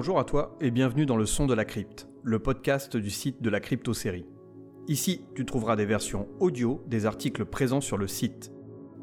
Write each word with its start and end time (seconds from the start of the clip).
Bonjour 0.00 0.18
à 0.18 0.24
toi 0.24 0.56
et 0.62 0.70
bienvenue 0.70 1.04
dans 1.04 1.18
le 1.18 1.26
son 1.26 1.44
de 1.44 1.52
la 1.52 1.66
crypte, 1.66 2.08
le 2.22 2.38
podcast 2.38 2.96
du 2.96 3.10
site 3.10 3.42
de 3.42 3.50
la 3.50 3.60
crypto-série. 3.60 4.24
Ici, 4.88 5.26
tu 5.34 5.44
trouveras 5.44 5.76
des 5.76 5.84
versions 5.84 6.26
audio 6.38 6.82
des 6.86 7.04
articles 7.04 7.44
présents 7.44 7.82
sur 7.82 7.98
le 7.98 8.08
site. 8.08 8.50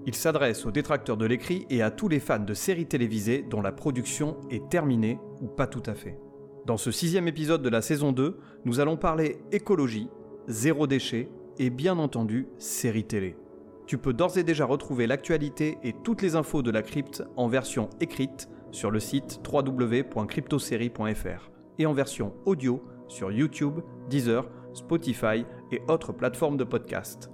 Il 0.07 0.15
s'adresse 0.15 0.65
aux 0.65 0.71
détracteurs 0.71 1.15
de 1.15 1.27
l'écrit 1.27 1.67
et 1.69 1.83
à 1.83 1.91
tous 1.91 2.07
les 2.07 2.19
fans 2.19 2.39
de 2.39 2.55
séries 2.55 2.87
télévisées 2.87 3.45
dont 3.47 3.61
la 3.61 3.71
production 3.71 4.37
est 4.49 4.69
terminée 4.69 5.19
ou 5.39 5.45
pas 5.45 5.67
tout 5.67 5.83
à 5.85 5.93
fait. 5.93 6.17
Dans 6.65 6.77
ce 6.77 6.89
sixième 6.89 7.27
épisode 7.27 7.61
de 7.61 7.69
la 7.69 7.83
saison 7.83 8.11
2, 8.11 8.35
nous 8.65 8.79
allons 8.79 8.97
parler 8.97 9.37
écologie, 9.51 10.09
zéro 10.47 10.87
déchet 10.87 11.29
et 11.59 11.69
bien 11.69 11.99
entendu 11.99 12.47
séries 12.57 13.05
télé. 13.05 13.37
Tu 13.85 13.99
peux 13.99 14.13
d'ores 14.13 14.39
et 14.39 14.43
déjà 14.43 14.65
retrouver 14.65 15.05
l'actualité 15.05 15.77
et 15.83 15.93
toutes 16.03 16.23
les 16.23 16.35
infos 16.35 16.63
de 16.63 16.71
la 16.71 16.81
crypte 16.81 17.23
en 17.35 17.47
version 17.47 17.87
écrite 18.01 18.49
sur 18.71 18.91
le 18.91 18.99
site 18.99 19.39
www.cryptosérie.fr 19.51 21.49
et 21.79 21.85
en 21.85 21.93
version 21.93 22.33
audio 22.45 22.83
sur 23.07 23.31
YouTube, 23.31 23.79
Deezer, 24.09 24.49
Spotify 24.73 25.45
et 25.71 25.81
autres 25.87 26.13
plateformes 26.13 26.57
de 26.57 26.63
podcast. 26.63 27.31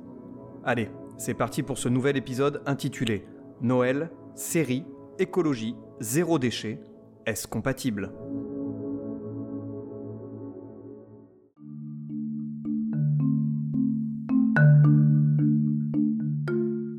Allez, 0.64 0.90
c'est 1.18 1.34
parti 1.34 1.64
pour 1.64 1.78
ce 1.78 1.90
nouvel 1.90 2.18
épisode 2.18 2.62
intitulé 2.66 3.26
Noël, 3.62 4.12
série, 4.36 4.86
écologie, 5.20 5.76
zéro 6.00 6.40
déchet, 6.40 6.80
est-ce 7.26 7.48
compatible? 7.48 8.12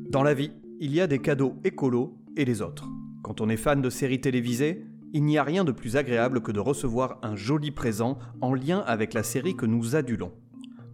Dans 0.09 0.23
la 0.23 0.33
vie, 0.33 0.51
il 0.79 0.95
y 0.95 1.01
a 1.01 1.07
des 1.07 1.19
cadeaux 1.19 1.55
écolos 1.63 2.17
et 2.37 2.45
les 2.45 2.61
autres. 2.61 2.87
Quand 3.25 3.41
on 3.41 3.49
est 3.49 3.57
fan 3.57 3.81
de 3.81 3.89
séries 3.89 4.21
télévisées, 4.21 4.85
il 5.11 5.23
n'y 5.23 5.39
a 5.39 5.43
rien 5.43 5.63
de 5.63 5.71
plus 5.71 5.97
agréable 5.97 6.41
que 6.41 6.51
de 6.51 6.59
recevoir 6.59 7.17
un 7.23 7.35
joli 7.35 7.71
présent 7.71 8.19
en 8.39 8.53
lien 8.53 8.83
avec 8.85 9.15
la 9.15 9.23
série 9.23 9.55
que 9.55 9.65
nous 9.65 9.95
adulons. 9.95 10.31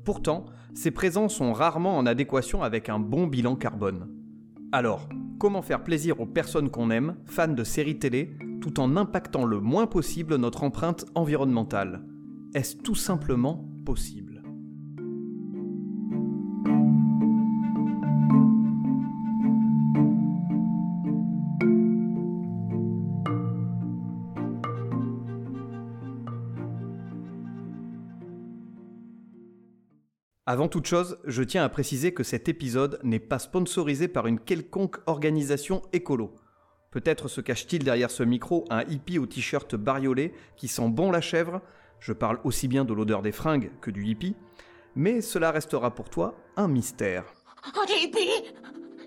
Pourtant, 0.06 0.46
ces 0.74 0.92
présents 0.92 1.28
sont 1.28 1.52
rarement 1.52 1.98
en 1.98 2.06
adéquation 2.06 2.64
avec 2.64 2.88
un 2.88 3.00
bon 3.00 3.28
bilan 3.28 3.58
carbone. 3.58 4.08
Alors, 4.72 5.10
comment 5.40 5.62
faire 5.62 5.84
plaisir 5.84 6.22
aux 6.22 6.26
personnes 6.26 6.70
qu'on 6.70 6.90
aime, 6.90 7.18
fans 7.26 7.50
de 7.50 7.66
séries 7.66 8.00
télé, 8.00 8.38
tout 8.62 8.80
en 8.80 8.96
impactant 8.96 9.44
le 9.44 9.60
moins 9.60 9.86
possible 9.86 10.38
notre 10.38 10.64
empreinte 10.64 11.04
environnementale? 11.16 12.02
Est-ce 12.54 12.78
tout 12.78 12.96
simplement 12.96 13.70
possible? 13.86 14.31
Avant 30.52 30.68
toute 30.68 30.86
chose, 30.86 31.18
je 31.24 31.44
tiens 31.44 31.64
à 31.64 31.70
préciser 31.70 32.14
que 32.14 32.24
cet 32.24 32.50
épisode 32.50 33.00
n'est 33.04 33.22
pas 33.22 33.40
sponsorisé 33.40 34.10
par 34.10 34.28
une 34.28 34.38
quelconque 34.38 34.98
organisation 35.06 35.82
écolo. 35.94 36.36
Peut-être 36.92 37.30
se 37.30 37.40
cache-t-il 37.40 37.86
derrière 37.86 38.12
ce 38.12 38.24
micro 38.24 38.66
un 38.70 38.82
hippie 38.82 39.18
au 39.18 39.26
t-shirt 39.26 39.78
bariolé 39.78 40.34
qui 40.58 40.68
sent 40.68 40.90
bon 40.90 41.10
la 41.10 41.22
chèvre, 41.22 41.62
je 42.02 42.12
parle 42.12 42.42
aussi 42.44 42.68
bien 42.68 42.84
de 42.84 42.94
l'odeur 42.94 43.22
des 43.22 43.32
fringues 43.32 43.72
que 43.80 43.92
du 43.92 44.06
hippie, 44.06 44.36
mais 44.94 45.22
cela 45.22 45.52
restera 45.52 45.96
pour 45.96 46.10
toi 46.10 46.36
un 46.58 46.68
mystère. 46.68 47.24
Oh, 47.74 47.86
des 47.88 48.04
hippies 48.04 48.44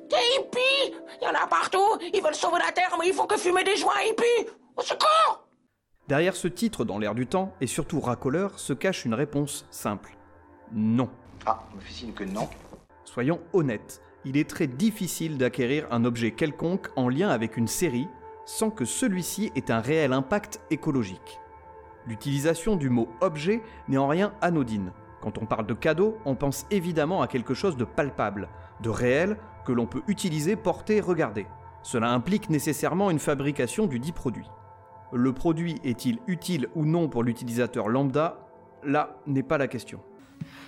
Des 0.09 0.17
hippies 0.39 0.97
Il 1.21 1.25
y 1.25 1.27
en 1.27 1.45
a 1.45 1.47
partout 1.47 1.99
Ils 2.15 2.23
veulent 2.23 2.35
sauver 2.35 2.57
la 2.65 2.73
Terre, 2.73 2.97
mais 2.99 3.09
ils 3.09 3.13
font 3.13 3.27
que 3.27 3.37
fumer 3.37 3.65
des 3.65 3.77
joints 3.77 4.01
hippies 4.09 4.51
Au 4.79 4.81
secours 4.81 5.47
Derrière 6.09 6.37
ce 6.37 6.49
titre 6.49 6.87
dans 6.87 6.99
l'air 6.99 7.15
du 7.15 7.27
temps, 7.27 7.53
et 7.61 7.67
surtout 7.67 8.01
racoleur, 8.01 8.59
se 8.59 8.73
cache 8.73 9.05
une 9.05 9.13
réponse 9.13 9.67
simple. 9.71 10.17
Non. 10.73 11.11
Ah, 11.47 11.63
me 11.75 11.81
fait 11.81 11.93
signe 11.93 12.13
que 12.13 12.25
non. 12.25 12.49
Soyons 13.05 13.41
honnêtes, 13.53 14.03
il 14.25 14.37
est 14.37 14.49
très 14.49 14.67
difficile 14.67 15.37
d'acquérir 15.37 15.87
un 15.91 16.05
objet 16.05 16.31
quelconque 16.31 16.89
en 16.97 17.09
lien 17.09 17.29
avec 17.29 17.57
une 17.57 17.69
série 17.69 18.09
sans 18.47 18.71
que 18.71 18.85
celui-ci 18.85 19.53
ait 19.55 19.71
un 19.71 19.81
réel 19.81 20.13
impact 20.13 20.61
écologique. 20.71 21.41
L'utilisation 22.07 22.77
du 22.77 22.91
mot 22.91 23.09
objet 23.21 23.63
n'est 23.89 23.99
en 23.99 24.09
rien 24.09 24.33
anodine. 24.41 24.93
Quand 25.21 25.39
on 25.39 25.47
parle 25.47 25.67
de 25.67 25.75
cadeau, 25.75 26.19
on 26.27 26.35
pense 26.35 26.67
évidemment 26.71 27.23
à 27.23 27.29
quelque 27.29 27.55
chose 27.55 27.77
de 27.77 27.85
palpable, 27.85 28.49
de 28.83 28.91
réel, 28.91 29.39
que 29.65 29.73
l'on 29.73 29.87
peut 29.87 30.03
utiliser, 30.09 30.57
porter, 30.57 31.01
regarder. 31.01 31.47
Cela 31.83 32.11
implique 32.11 32.51
nécessairement 32.51 33.11
une 33.11 33.19
fabrication 33.19 33.87
du 33.87 33.99
dit 33.99 34.13
produit. 34.13 34.51
Le 35.13 35.33
produit 35.33 35.81
est-il 35.85 36.19
utile 36.27 36.69
ou 36.75 36.85
non 36.85 37.09
pour 37.09 37.23
l'utilisateur 37.23 37.89
lambda? 37.89 38.39
Là 38.83 39.17
n'est 39.27 39.43
pas 39.43 39.59
la 39.59 39.69
question. 39.69 40.01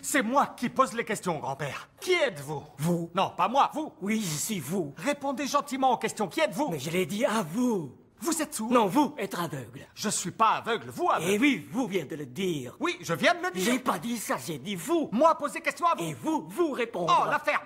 C'est 0.03 0.23
moi 0.23 0.55
qui 0.57 0.69
pose 0.69 0.93
les 0.93 1.05
questions, 1.05 1.39
grand-père. 1.39 1.89
Qui 2.01 2.13
êtes-vous? 2.13 2.63
Vous 2.79 3.11
Non, 3.15 3.33
pas 3.37 3.49
moi, 3.49 3.71
vous. 3.75 3.93
Oui, 4.01 4.23
c'est 4.23 4.61
vous. 4.61 4.95
Répondez 4.97 5.47
gentiment 5.47 5.93
aux 5.93 5.97
questions. 5.97 6.29
Qui 6.29 6.41
êtes-vous? 6.41 6.69
Mais 6.71 6.79
je 6.79 6.91
l'ai 6.91 7.07
dit 7.07 7.25
à 7.25 7.43
vous. 7.43 7.93
Vous 8.21 8.41
êtes 8.41 8.55
sourd 8.55 8.71
Non, 8.71 8.87
vous, 8.87 9.15
être 9.19 9.41
aveugle. 9.41 9.87
Je 9.95 10.09
suis 10.09 10.31
pas 10.31 10.63
aveugle, 10.65 10.89
vous 10.91 11.11
aveugle. 11.11 11.31
Et 11.33 11.39
oui, 11.39 11.67
vous 11.71 11.87
venez 11.87 12.05
de 12.05 12.17
le 12.17 12.27
dire. 12.27 12.77
Oui, 12.81 12.97
je 13.01 13.13
viens 13.15 13.35
de 13.35 13.45
le 13.45 13.51
dire. 13.51 13.73
J'ai 13.73 13.79
pas 13.79 13.99
dit 13.99 14.17
ça, 14.17 14.37
j'ai 14.45 14.59
dit 14.59 14.75
vous. 14.75 15.09
Moi 15.13 15.37
poser 15.37 15.61
question 15.61 15.87
à 15.87 15.95
vous. 15.97 16.05
Et 16.05 16.15
vous, 16.15 16.47
vous 16.49 16.71
répondre. 16.73 17.15
Oh, 17.23 17.29
la 17.31 17.39
ferme 17.39 17.65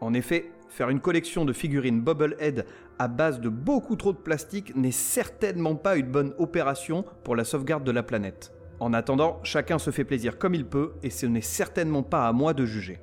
En 0.00 0.12
effet, 0.14 0.50
faire 0.68 0.88
une 0.88 1.00
collection 1.00 1.44
de 1.44 1.52
figurines 1.52 2.00
Bubblehead 2.00 2.66
à 2.98 3.08
base 3.08 3.40
de 3.40 3.48
beaucoup 3.48 3.96
trop 3.96 4.12
de 4.12 4.18
plastique 4.18 4.74
n'est 4.74 4.90
certainement 4.90 5.76
pas 5.76 5.96
une 5.96 6.10
bonne 6.10 6.34
opération 6.38 7.04
pour 7.24 7.36
la 7.36 7.44
sauvegarde 7.44 7.84
de 7.84 7.92
la 7.92 8.02
planète. 8.02 8.52
En 8.82 8.94
attendant, 8.94 9.38
chacun 9.44 9.78
se 9.78 9.92
fait 9.92 10.02
plaisir 10.02 10.38
comme 10.38 10.56
il 10.56 10.66
peut 10.66 10.94
et 11.04 11.10
ce 11.10 11.24
n'est 11.24 11.40
certainement 11.40 12.02
pas 12.02 12.26
à 12.26 12.32
moi 12.32 12.52
de 12.52 12.66
juger. 12.66 12.98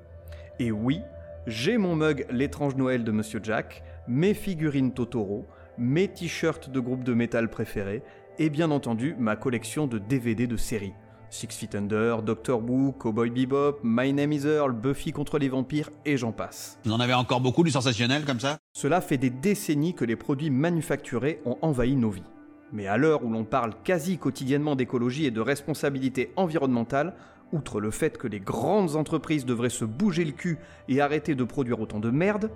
Et 0.59 0.73
oui, 0.73 1.00
j'ai 1.47 1.78
mon 1.78 1.95
mug 1.95 2.25
L'étrange 2.29 2.75
Noël 2.75 3.06
de 3.06 3.13
Monsieur 3.13 3.40
Jack, 3.41 3.81
mes 4.06 4.34
figurines 4.34 4.91
Totoro, 4.91 5.47
mes 5.78 6.09
t-shirts 6.09 6.69
de 6.69 6.81
groupe 6.81 7.06
de 7.06 7.13
métal 7.13 7.50
préférés 7.50 8.03
et 8.40 8.50
bien 8.50 8.72
entendu 8.72 9.16
ma 9.17 9.38
collection 9.38 9.88
de 9.88 10.00
DVD 10.00 10.47
de 10.47 10.57
séries. 10.57 10.91
Six 11.29 11.47
Feet 11.47 11.75
Under, 11.75 12.23
Doctor 12.23 12.61
Who, 12.61 12.91
Cowboy 12.91 13.29
Bebop, 13.29 13.79
My 13.81 14.11
Name 14.11 14.34
is 14.34 14.46
Earl, 14.46 14.73
Buffy 14.73 15.13
contre 15.13 15.40
les 15.40 15.47
vampires 15.47 15.91
et 16.03 16.17
j'en 16.17 16.34
passe. 16.34 16.78
Vous 16.84 16.91
en 16.91 17.00
avez 17.00 17.13
encore 17.13 17.40
beaucoup 17.40 17.63
du 17.63 17.72
sensationnel 17.72 18.25
comme 18.25 18.41
ça? 18.41 18.57
Cela 18.73 19.00
fait 19.00 19.17
des 19.17 19.29
décennies 19.29 19.94
que 19.94 20.03
les 20.03 20.17
produits 20.17 20.50
manufacturés 20.50 21.40
ont 21.46 21.57
envahi 21.61 21.96
nos 21.96 22.09
vies. 22.09 22.23
Mais 22.72 22.88
à 22.88 22.97
l'heure 22.97 23.24
où 23.24 23.31
l'on 23.31 23.44
parle 23.46 23.74
quasi 23.84 24.18
quotidiennement 24.18 24.75
d'écologie 24.75 25.25
et 25.25 25.31
de 25.31 25.41
responsabilité 25.41 26.31
environnementale, 26.35 27.16
outre 27.52 27.80
le 27.80 27.91
fait 27.91 28.18
que 28.18 28.28
les 28.28 28.40
grandes 28.40 28.96
entreprises 28.96 29.46
devraient 29.46 29.69
se 29.69 29.85
bouger 29.85 30.24
le 30.24 30.31
cul 30.31 30.59
et 30.88 31.02
arrêter 31.02 31.34
de 31.35 31.44
produire 31.44 31.79
autant 31.79 32.00
de 32.00 32.12
merde, 32.12 32.52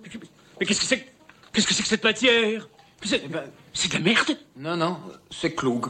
Mais 0.60 0.66
qu'est-ce 0.66 0.80
que 0.82 0.86
c'est 0.86 1.00
que... 1.00 1.10
Qu'est-ce 1.52 1.68
que 1.68 1.74
c'est 1.74 1.84
que 1.84 1.90
cette 1.90 2.04
matière? 2.04 2.68
C'est 3.04 3.22
c'est 3.74 3.90
de 3.90 3.94
la 3.96 4.00
merde 4.00 4.38
Non, 4.58 4.78
non, 4.78 4.98
c'est 5.30 5.54
Cloug. 5.54 5.88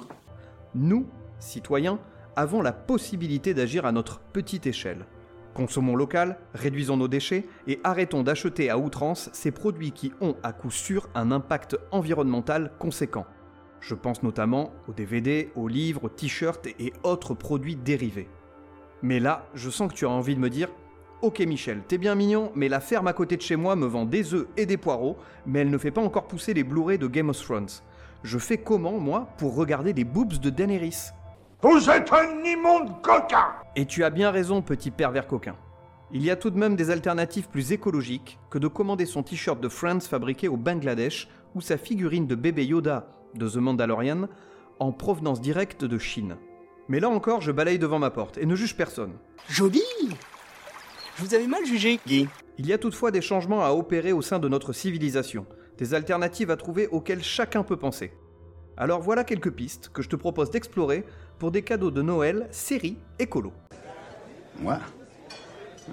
nous, 0.73 1.06
citoyens, 1.39 2.00
avons 2.35 2.62
la 2.62 2.72
possibilité 2.72 3.53
d'agir 3.53 3.85
à 3.85 3.91
notre 3.91 4.19
petite 4.19 4.66
échelle. 4.66 5.06
Consommons 5.53 5.95
local, 5.95 6.39
réduisons 6.56 6.97
nos 6.97 7.07
déchets 7.07 7.45
et 7.67 7.79
arrêtons 7.83 8.23
d'acheter 8.23 8.69
à 8.72 8.79
outrance 8.79 9.29
ces 9.33 9.51
produits 9.51 9.91
qui 9.91 10.12
ont 10.19 10.35
à 10.41 10.51
coup 10.51 10.72
sûr 10.72 11.07
un 11.13 11.31
impact 11.31 11.78
environnemental 11.91 12.72
conséquent. 12.79 13.28
Je 13.85 13.95
pense 13.95 14.23
notamment 14.23 14.71
aux 14.88 14.94
DVD, 14.94 15.51
aux 15.57 15.67
livres, 15.67 16.05
aux 16.05 16.09
t-shirts 16.09 16.67
et 16.67 16.94
autres 17.03 17.33
produits 17.33 17.75
dérivés. 17.75 18.29
Mais 19.01 19.19
là, 19.19 19.45
je 19.55 19.69
sens 19.69 19.91
que 19.91 19.97
tu 19.97 20.05
as 20.05 20.09
envie 20.09 20.35
de 20.35 20.39
me 20.39 20.49
dire 20.49 20.69
Ok 21.21 21.39
Michel, 21.41 21.81
t'es 21.85 21.97
bien 21.97 22.16
mignon, 22.16 22.53
mais 22.55 22.69
la 22.69 22.79
ferme 22.79 23.07
à 23.07 23.13
côté 23.13 23.35
de 23.35 23.41
chez 23.41 23.57
moi 23.57 23.75
me 23.75 23.85
vend 23.85 24.05
des 24.05 24.33
œufs 24.33 24.47
et 24.55 24.66
des 24.66 24.77
poireaux, 24.77 25.17
mais 25.45 25.59
elle 25.59 25.69
ne 25.69 25.77
fait 25.77 25.91
pas 25.91 26.01
encore 26.01 26.27
pousser 26.27 26.53
les 26.53 26.63
Blu-ray 26.63 26.97
de 26.97 27.07
Game 27.07 27.27
of 27.27 27.44
Thrones. 27.44 27.67
Je 28.23 28.38
fais 28.38 28.57
comment, 28.57 29.00
moi, 29.00 29.27
pour 29.38 29.53
regarder 29.53 29.91
les 29.91 30.06
boobs 30.06 30.39
de 30.39 30.50
Daenerys? 30.50 31.12
Vous 31.62 31.89
êtes 31.89 32.13
un 32.13 32.41
immonde 32.45 33.01
coquin 33.01 33.47
Et 33.75 33.85
tu 33.85 34.06
as 34.06 34.09
bien 34.09 34.31
raison, 34.31 34.62
petit 34.62 34.91
pervers 34.91 35.27
coquin. 35.27 35.57
Il 36.13 36.24
y 36.24 36.31
a 36.31 36.38
tout 36.38 36.51
de 36.51 36.57
même 36.57 36.77
des 36.77 36.89
alternatives 36.89 37.50
plus 37.50 37.74
écologiques 37.74 38.39
que 38.50 38.59
de 38.59 38.69
commander 38.69 39.06
son 39.06 39.24
t-shirt 39.24 39.59
de 39.59 39.68
Friends 39.68 40.01
fabriqué 40.01 40.47
au 40.47 40.56
Bangladesh 40.56 41.27
ou 41.53 41.59
sa 41.59 41.77
figurine 41.77 42.27
de 42.27 42.35
bébé 42.35 42.65
Yoda 42.65 43.07
de 43.35 43.47
The 43.47 43.57
Mandalorian 43.57 44.27
en 44.80 44.91
provenance 44.91 45.41
directe 45.41 45.85
de 45.85 45.97
Chine. 45.97 46.38
Mais 46.88 47.00
là 47.00 47.09
encore, 47.09 47.41
je 47.41 47.51
balaye 47.51 47.80
devant 47.80 48.00
ma 48.00 48.09
porte 48.09 48.38
et 48.38 48.45
ne 48.45 48.56
juge 48.56 48.75
personne. 48.75 49.13
Joli 49.47 49.81
Je 51.15 51.24
vous 51.24 51.33
avais 51.33 51.47
mal 51.47 51.65
jugé, 51.65 52.00
Guy. 52.06 52.27
Il 52.57 52.68
y 52.68 52.74
a 52.74 52.77
toutefois 52.77 53.12
des 53.12 53.21
changements 53.21 53.63
à 53.63 53.71
opérer 53.71 54.12
au 54.12 54.21
sein 54.21 54.39
de 54.39 54.50
notre 54.50 54.74
civilisation, 54.74 55.45
des 55.77 55.94
alternatives 55.94 56.51
à 56.51 56.57
trouver 56.57 56.88
auxquelles 56.88 57.24
chacun 57.24 57.63
peut 57.63 57.77
penser. 57.77 58.13
Alors 58.77 59.01
voilà 59.01 59.24
quelques 59.24 59.51
pistes 59.51 59.89
que 59.89 60.01
je 60.01 60.09
te 60.09 60.15
propose 60.15 60.51
d'explorer 60.51 61.06
pour 61.39 61.51
des 61.51 61.62
cadeaux 61.62 61.91
de 61.91 62.01
Noël 62.01 62.47
série 62.51 62.97
écolo. 63.19 63.53
Moi? 64.59 64.80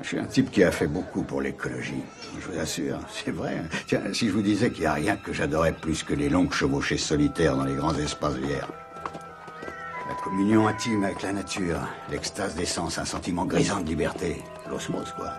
Je 0.02 0.06
suis 0.06 0.19
un 0.19 0.25
type 0.25 0.50
qui 0.50 0.62
a 0.62 0.70
fait 0.70 0.87
beaucoup 0.87 1.22
pour 1.22 1.42
l'écologie. 1.42 2.02
Je 2.38 2.46
vous 2.46 2.58
assure, 2.58 2.98
c'est 3.10 3.31
vrai. 3.31 3.62
Tiens, 3.87 4.02
si 4.12 4.28
je 4.28 4.32
vous 4.32 4.42
disais 4.42 4.70
qu'il 4.70 4.82
n'y 4.82 4.87
a 4.87 4.94
rien 4.94 5.16
que 5.16 5.32
j'adorais 5.32 5.72
plus 5.72 6.02
que 6.02 6.14
les 6.14 6.28
longues 6.28 6.52
chevauchées 6.52 6.98
solitaires 6.98 7.56
dans 7.56 7.64
les 7.64 7.75
grands 7.75 7.94
espaces 7.94 8.37
verts. 8.37 8.70
La 10.08 10.14
Communion 10.22 10.69
intime 10.69 11.04
avec 11.04 11.22
la 11.22 11.32
nature, 11.32 11.81
l'extase 12.10 12.54
des 12.54 12.78
un 12.78 13.04
sentiment 13.04 13.44
grisant 13.46 13.81
de 13.81 13.87
liberté. 13.87 14.37
L'osmose, 14.69 15.12
quoi. 15.16 15.32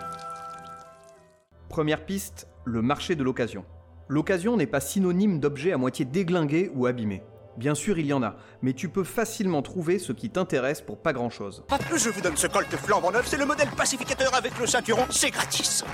Première 1.68 2.04
piste, 2.04 2.48
le 2.64 2.82
marché 2.82 3.14
de 3.14 3.24
l'occasion. 3.24 3.64
L'occasion 4.08 4.56
n'est 4.56 4.66
pas 4.66 4.80
synonyme 4.80 5.40
d'objet 5.40 5.72
à 5.72 5.78
moitié 5.78 6.04
déglingué 6.04 6.70
ou 6.74 6.86
abîmé. 6.86 7.22
Bien 7.56 7.74
sûr, 7.74 7.98
il 7.98 8.06
y 8.06 8.12
en 8.12 8.22
a, 8.22 8.36
mais 8.62 8.72
tu 8.72 8.88
peux 8.88 9.04
facilement 9.04 9.60
trouver 9.62 9.98
ce 9.98 10.12
qui 10.12 10.30
t'intéresse 10.30 10.80
pour 10.80 10.98
pas 10.98 11.12
grand-chose. 11.12 11.64
Je 11.94 12.08
vous 12.08 12.20
donne 12.20 12.36
ce 12.36 12.46
colt 12.46 12.68
flambant 12.76 13.10
neuf, 13.10 13.26
c'est 13.26 13.36
le 13.36 13.44
modèle 13.44 13.68
pacificateur 13.76 14.34
avec 14.34 14.58
le 14.58 14.66
ceinturon, 14.66 15.04
c'est 15.10 15.30
gratis. 15.30 15.84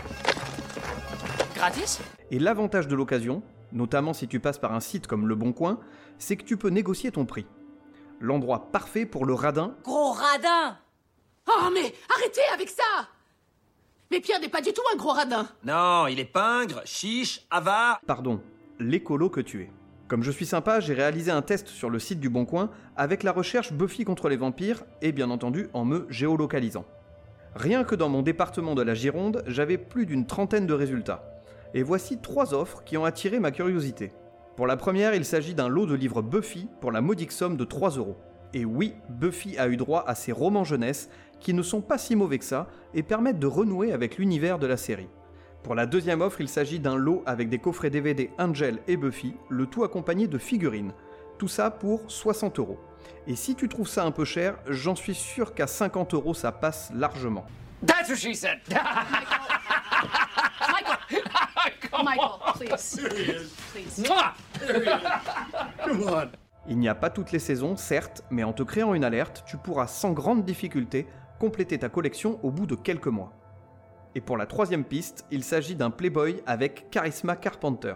Gratis? 1.55 2.01
Et 2.31 2.39
l'avantage 2.39 2.87
de 2.87 2.95
l'occasion, 2.95 3.43
notamment 3.73 4.13
si 4.13 4.29
tu 4.29 4.39
passes 4.39 4.59
par 4.59 4.73
un 4.73 4.81
site 4.81 5.07
comme 5.09 5.27
Le 5.27 5.35
Bon 5.35 5.53
Coin, 5.53 5.81
c'est 6.19 6.37
que 6.37 6.45
tu 6.45 6.57
peux 6.57 6.69
négocier 6.69 7.11
ton 7.11 7.27
prix. 7.27 7.47
L'endroit 8.21 8.71
parfait 8.71 9.07
pour 9.07 9.27
le 9.27 9.35
radin 9.35 9.75
Gros 9.85 10.13
radin 10.13 10.79
Oh, 11.49 11.71
mais 11.73 11.95
arrêtez 12.15 12.43
avec 12.53 12.69
ça 12.69 13.09
Mais 14.11 14.21
Pierre 14.21 14.41
n'est 14.41 14.49
pas 14.49 14.61
du 14.61 14.73
tout 14.73 14.83
un 14.93 14.97
gros 14.97 15.13
radin. 15.13 15.49
Non, 15.65 16.07
il 16.07 16.21
est 16.21 16.25
pingre, 16.25 16.83
chiche, 16.85 17.47
avare. 17.51 18.01
Pardon, 18.07 18.41
l'écolo 18.79 19.31
que 19.31 19.41
tu 19.41 19.63
es. 19.63 19.71
Comme 20.09 20.23
je 20.23 20.31
suis 20.31 20.47
sympa, 20.47 20.81
j'ai 20.81 20.95
réalisé 20.95 21.31
un 21.31 21.43
test 21.43 21.69
sur 21.69 21.91
le 21.91 21.99
site 21.99 22.19
du 22.19 22.31
Bon 22.31 22.47
Coin 22.47 22.71
avec 22.97 23.23
la 23.23 23.31
recherche 23.31 23.75
Buffy 23.75 24.05
contre 24.05 24.31
les 24.31 24.39
vampires 24.39 24.85
et 25.03 25.13
bien 25.13 25.31
entendu 25.31 25.69
en 25.75 25.85
me 25.85 26.07
géolocalisant. 26.09 26.87
Rien 27.55 27.85
que 27.85 27.95
dans 27.95 28.09
mon 28.09 28.23
département 28.23 28.75
de 28.75 28.81
la 28.81 28.95
Gironde, 28.95 29.43
j'avais 29.47 29.77
plus 29.77 30.07
d'une 30.07 30.25
trentaine 30.25 30.67
de 30.67 30.73
résultats. 30.73 31.43
Et 31.75 31.83
voici 31.83 32.19
trois 32.23 32.55
offres 32.55 32.83
qui 32.85 32.97
ont 32.97 33.05
attiré 33.05 33.39
ma 33.39 33.51
curiosité. 33.51 34.13
Pour 34.57 34.67
la 34.67 34.79
première, 34.79 35.15
il 35.15 35.27
s'agit 35.27 35.55
d'un 35.55 35.69
lot 35.69 35.85
de 35.85 35.95
livres 35.95 36.23
Buffy 36.23 36.69
pour 36.81 36.91
la 36.91 37.03
modique 37.03 37.31
somme 37.31 37.59
de 37.59 37.65
3 37.65 37.91
euros. 37.91 38.17
Et 38.55 38.65
oui, 38.65 38.95
Buffy 39.11 39.59
a 39.59 39.69
eu 39.69 39.77
droit 39.77 40.05
à 40.07 40.15
ces 40.15 40.33
romans 40.33 40.65
jeunesse 40.65 41.11
qui 41.39 41.53
ne 41.53 41.63
sont 41.63 41.83
pas 41.83 41.99
si 41.99 42.17
mauvais 42.17 42.39
que 42.39 42.47
ça 42.47 42.67
et 42.95 43.03
permettent 43.03 43.39
de 43.39 43.47
renouer 43.47 43.93
avec 43.93 44.17
l'univers 44.17 44.59
de 44.59 44.67
la 44.67 44.79
série. 44.79 45.09
Pour 45.63 45.75
la 45.75 45.87
deuxième 45.87 46.21
offre, 46.21 46.41
il 46.41 46.49
s'agit 46.49 46.79
d'un 46.79 46.97
lot 46.97 47.23
avec 47.27 47.49
des 47.49 47.59
coffrets 47.59 47.91
DVD 47.91 48.31
Angel 48.39 48.79
et 48.87 48.97
Buffy, 48.97 49.35
le 49.49 49.67
tout 49.67 49.85
accompagné 49.85 50.27
de 50.27 50.39
figurines. 50.39 50.93
Tout 51.39 51.49
ça 51.49 51.71
pour 51.71 52.11
60 52.11 52.59
euros. 52.59 52.79
Et 53.27 53.37
si 53.37 53.55
tu 53.55 53.69
trouves 53.69 53.89
ça 53.89 54.05
un 54.05 54.11
peu 54.11 54.25
cher, 54.25 54.59
j'en 54.69 54.95
suis 54.95 55.15
sûr 55.15 55.55
qu'à 55.55 55.67
50 55.67 56.15
euros 56.15 56.35
ça 56.35 56.53
passe 56.53 56.91
largement. 56.95 57.47
That's 57.87 58.09
what 58.09 58.17
she 58.17 58.35
said. 58.35 58.59
Michael, 62.05 62.39
please. 62.55 62.99
Please. 63.73 64.09
Mwah! 64.09 64.35
Il 66.69 66.79
n'y 66.79 66.89
a 66.89 66.95
pas 66.95 67.11
toutes 67.11 67.33
les 67.33 67.39
saisons, 67.39 67.77
certes, 67.77 68.23
mais 68.31 68.45
en 68.45 68.53
te 68.53 68.63
créant 68.63 68.95
une 68.95 69.05
alerte, 69.05 69.43
tu 69.47 69.57
pourras 69.57 69.87
sans 69.87 70.13
grande 70.13 70.45
difficulté 70.45 71.07
compléter 71.39 71.79
ta 71.79 71.89
collection 71.89 72.39
au 72.43 72.51
bout 72.51 72.67
de 72.67 72.75
quelques 72.75 73.07
mois. 73.07 73.33
Et 74.15 74.21
pour 74.21 74.37
la 74.37 74.47
troisième 74.47 74.85
piste, 74.85 75.25
il 75.31 75.45
s'agit 75.45 75.75
d'un 75.75 75.91
Playboy 75.91 76.43
avec 76.47 76.91
Charisma 76.91 77.37
Carpenter. 77.37 77.95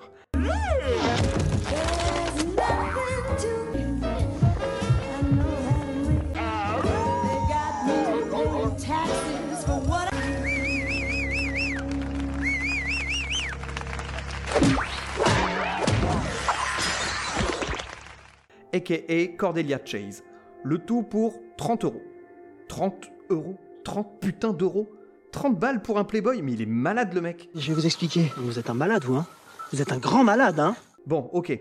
aka 18.75 19.37
Cordelia 19.37 19.79
Chase. 19.85 20.25
Le 20.65 20.79
tout 20.79 21.03
pour 21.03 21.39
30 21.57 21.85
euros. 21.85 22.03
30 22.69 23.11
euros 23.31 23.57
30 23.85 24.21
putains 24.21 24.53
d'euros 24.53 24.89
30 25.33 25.59
balles 25.59 25.83
pour 25.83 25.99
un 25.99 26.05
Playboy 26.05 26.43
Mais 26.43 26.53
il 26.53 26.63
est 26.63 26.67
malade 26.67 27.13
le 27.15 27.21
mec 27.21 27.49
Je 27.55 27.69
vais 27.69 27.75
vous 27.75 27.87
expliquer. 27.87 28.31
Vous 28.37 28.59
êtes 28.59 28.71
un 28.71 28.75
malade, 28.75 29.05
vous, 29.05 29.17
hein 29.17 29.27
Vous 29.73 29.83
êtes 29.83 29.91
un 29.91 29.99
grand 29.99 30.23
malade, 30.23 30.61
hein 30.61 30.77
Bon, 31.07 31.29
ok. 31.33 31.59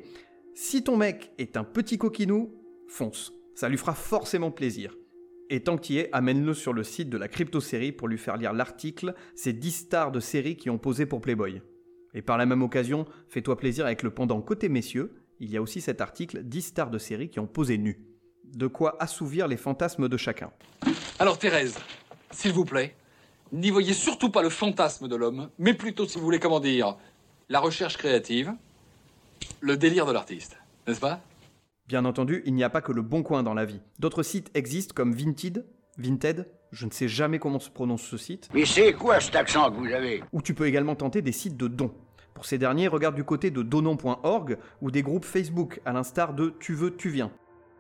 Si 0.54 0.84
ton 0.84 0.98
mec 0.98 1.32
est 1.40 1.58
un 1.58 1.64
petit 1.64 1.98
coquinou, 1.98 2.54
fonce. 2.88 3.34
Ça 3.56 3.70
lui 3.70 3.78
fera 3.78 3.94
forcément 3.94 4.52
plaisir. 4.52 4.96
Et 5.50 5.64
tant 5.64 5.78
que 5.78 5.92
y 5.92 5.98
es, 5.98 6.10
amène-le 6.14 6.54
sur 6.54 6.74
le 6.74 6.84
site 6.84 7.10
de 7.10 7.18
la 7.18 7.28
crypto-série 7.28 7.92
pour 7.92 8.08
lui 8.08 8.18
faire 8.18 8.38
lire 8.38 8.54
l'article 8.54 9.16
Ces 9.36 9.54
10 9.54 9.72
stars 9.72 10.12
de 10.12 10.20
série 10.20 10.56
qui 10.56 10.70
ont 10.70 10.78
posé 10.78 11.06
pour 11.06 11.22
Playboy. 11.22 11.62
Et 12.14 12.22
par 12.22 12.38
la 12.38 12.46
même 12.46 12.62
occasion, 12.62 13.06
fais-toi 13.30 13.58
plaisir 13.58 13.86
avec 13.86 14.04
le 14.04 14.12
pendant 14.12 14.42
côté 14.42 14.70
messieurs, 14.70 15.14
il 15.40 15.50
y 15.50 15.58
a 15.58 15.62
aussi 15.62 15.82
cet 15.82 16.02
article 16.02 16.44
10 16.44 16.62
stars 16.62 16.92
de 16.92 16.98
série 16.98 17.30
qui 17.30 17.40
ont 17.40 17.48
posé 17.48 17.78
nu. 17.78 18.06
De 18.44 18.68
quoi 18.68 19.02
assouvir 19.02 19.48
les 19.48 19.58
fantasmes 19.58 20.08
de 20.08 20.18
chacun. 20.18 20.52
Alors 21.20 21.40
Thérèse, 21.40 21.78
s'il 22.32 22.54
vous 22.54 22.66
plaît, 22.66 22.96
n'y 23.52 23.70
voyez 23.70 23.94
surtout 23.94 24.30
pas 24.30 24.42
le 24.42 24.50
fantasme 24.50 25.08
de 25.08 25.16
l'homme, 25.16 25.50
mais 25.58 25.74
plutôt, 25.74 26.08
si 26.08 26.18
vous 26.18 26.24
voulez, 26.24 26.40
comment 26.40 26.60
dire, 26.60 26.98
la 27.50 27.60
recherche 27.60 27.98
créative, 27.98 28.54
le 29.60 29.78
délire 29.78 30.06
de 30.06 30.12
l'artiste, 30.12 30.58
n'est-ce 30.88 31.00
pas? 31.00 31.22
Bien 31.88 32.06
entendu, 32.06 32.44
il 32.46 32.54
n'y 32.54 32.64
a 32.64 32.70
pas 32.70 32.82
que 32.82 32.92
le 32.92 33.02
bon 33.02 33.24
coin 33.24 33.44
dans 33.44 33.54
la 33.54 33.66
vie. 33.66 33.82
D'autres 34.00 34.24
sites 34.24 34.50
existent 34.54 34.94
comme 34.96 35.14
Vinted, 35.14 35.66
Vinted, 35.98 36.48
je 36.72 36.86
ne 36.86 36.92
sais 36.92 37.10
jamais 37.10 37.40
comment 37.40 37.60
se 37.60 37.70
prononce 37.70 38.04
ce 38.04 38.18
site. 38.18 38.48
Mais 38.54 38.66
c'est 38.66 38.94
quoi 38.94 39.20
cet 39.20 39.36
accent 39.36 39.70
que 39.72 39.78
vous 39.78 39.92
avez? 39.94 40.24
Où 40.32 40.42
tu 40.42 40.54
peux 40.54 40.68
également 40.68 40.96
tenter 40.96 41.22
des 41.22 41.34
sites 41.34 41.58
de 41.58 41.68
dons. 41.68 41.94
Pour 42.34 42.46
ces 42.46 42.58
derniers, 42.58 42.88
regarde 42.88 43.16
du 43.16 43.26
côté 43.26 43.52
de 43.52 43.62
donnons.org 43.62 44.58
ou 44.82 44.90
des 44.90 45.04
groupes 45.04 45.26
Facebook, 45.26 45.82
à 45.86 45.92
l'instar 45.92 46.34
de 46.34 46.54
Tu 46.60 46.74
veux, 46.74 46.96
tu 46.96 47.10
viens. 47.10 47.32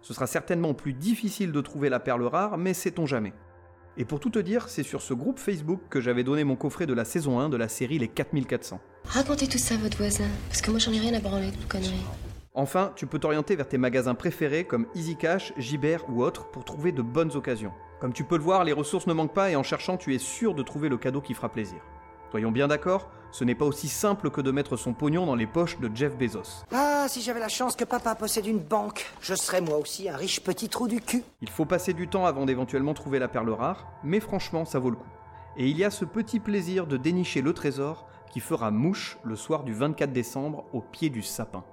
Ce 0.01 0.13
sera 0.13 0.27
certainement 0.27 0.73
plus 0.73 0.93
difficile 0.93 1.51
de 1.51 1.61
trouver 1.61 1.89
la 1.89 1.99
perle 1.99 2.23
rare, 2.23 2.57
mais 2.57 2.73
sait-on 2.73 3.05
jamais. 3.05 3.33
Et 3.97 4.05
pour 4.05 4.21
tout 4.21 4.29
te 4.29 4.39
dire, 4.39 4.69
c'est 4.69 4.83
sur 4.83 5.01
ce 5.01 5.13
groupe 5.13 5.37
Facebook 5.37 5.81
que 5.89 5.99
j'avais 5.99 6.23
donné 6.23 6.45
mon 6.45 6.55
coffret 6.55 6.85
de 6.85 6.93
la 6.93 7.03
saison 7.03 7.39
1 7.39 7.49
de 7.49 7.57
la 7.57 7.67
série 7.67 7.99
Les 7.99 8.07
4400. 8.07 8.79
Racontez 9.05 9.47
tout 9.47 9.57
ça 9.57 9.75
à 9.75 9.77
votre 9.77 9.97
voisin, 9.97 10.27
parce 10.47 10.61
que 10.61 10.71
moi 10.71 10.79
j'en 10.79 10.93
ai 10.93 10.99
rien 10.99 11.13
à 11.13 11.19
branler 11.19 11.51
de 11.51 11.57
vos 11.57 11.67
conneries. 11.67 12.05
Enfin, 12.53 12.93
tu 12.95 13.05
peux 13.05 13.19
t'orienter 13.19 13.55
vers 13.55 13.67
tes 13.67 13.77
magasins 13.77 14.15
préférés 14.15 14.63
comme 14.63 14.87
Easy 14.95 15.17
Cash, 15.17 15.53
Gibert 15.57 16.09
ou 16.09 16.23
autres 16.23 16.49
pour 16.51 16.63
trouver 16.63 16.91
de 16.91 17.01
bonnes 17.01 17.35
occasions. 17.35 17.73
Comme 17.99 18.13
tu 18.13 18.23
peux 18.23 18.37
le 18.37 18.43
voir, 18.43 18.63
les 18.63 18.73
ressources 18.73 19.07
ne 19.07 19.13
manquent 19.13 19.33
pas 19.33 19.51
et 19.51 19.55
en 19.55 19.63
cherchant, 19.63 19.97
tu 19.97 20.15
es 20.15 20.19
sûr 20.19 20.55
de 20.55 20.63
trouver 20.63 20.87
le 20.87 20.97
cadeau 20.97 21.21
qui 21.21 21.33
fera 21.33 21.49
plaisir. 21.49 21.79
Soyons 22.31 22.51
bien 22.51 22.69
d'accord, 22.69 23.09
ce 23.31 23.43
n'est 23.43 23.55
pas 23.55 23.65
aussi 23.65 23.89
simple 23.89 24.29
que 24.29 24.39
de 24.39 24.51
mettre 24.51 24.77
son 24.77 24.93
pognon 24.93 25.25
dans 25.25 25.35
les 25.35 25.47
poches 25.47 25.77
de 25.79 25.91
Jeff 25.93 26.17
Bezos. 26.17 26.63
Ah, 26.71 27.07
si 27.09 27.21
j'avais 27.21 27.41
la 27.41 27.49
chance 27.49 27.75
que 27.75 27.83
papa 27.83 28.15
possède 28.15 28.45
une 28.45 28.59
banque, 28.59 29.05
je 29.19 29.35
serais 29.35 29.59
moi 29.59 29.77
aussi 29.77 30.07
un 30.07 30.15
riche 30.15 30.39
petit 30.39 30.69
trou 30.69 30.87
du 30.87 31.01
cul. 31.01 31.25
Il 31.41 31.49
faut 31.49 31.65
passer 31.65 31.91
du 31.91 32.07
temps 32.07 32.25
avant 32.25 32.45
d'éventuellement 32.45 32.93
trouver 32.93 33.19
la 33.19 33.27
perle 33.27 33.49
rare, 33.49 33.85
mais 34.05 34.21
franchement, 34.21 34.63
ça 34.63 34.79
vaut 34.79 34.91
le 34.91 34.95
coup. 34.95 35.09
Et 35.57 35.67
il 35.67 35.77
y 35.77 35.83
a 35.83 35.89
ce 35.89 36.05
petit 36.05 36.39
plaisir 36.39 36.87
de 36.87 36.95
dénicher 36.95 37.41
le 37.41 37.51
trésor 37.51 38.07
qui 38.31 38.39
fera 38.39 38.71
mouche 38.71 39.17
le 39.25 39.35
soir 39.35 39.63
du 39.65 39.73
24 39.73 40.13
décembre 40.13 40.63
au 40.71 40.79
pied 40.79 41.09
du 41.09 41.21
sapin. 41.21 41.65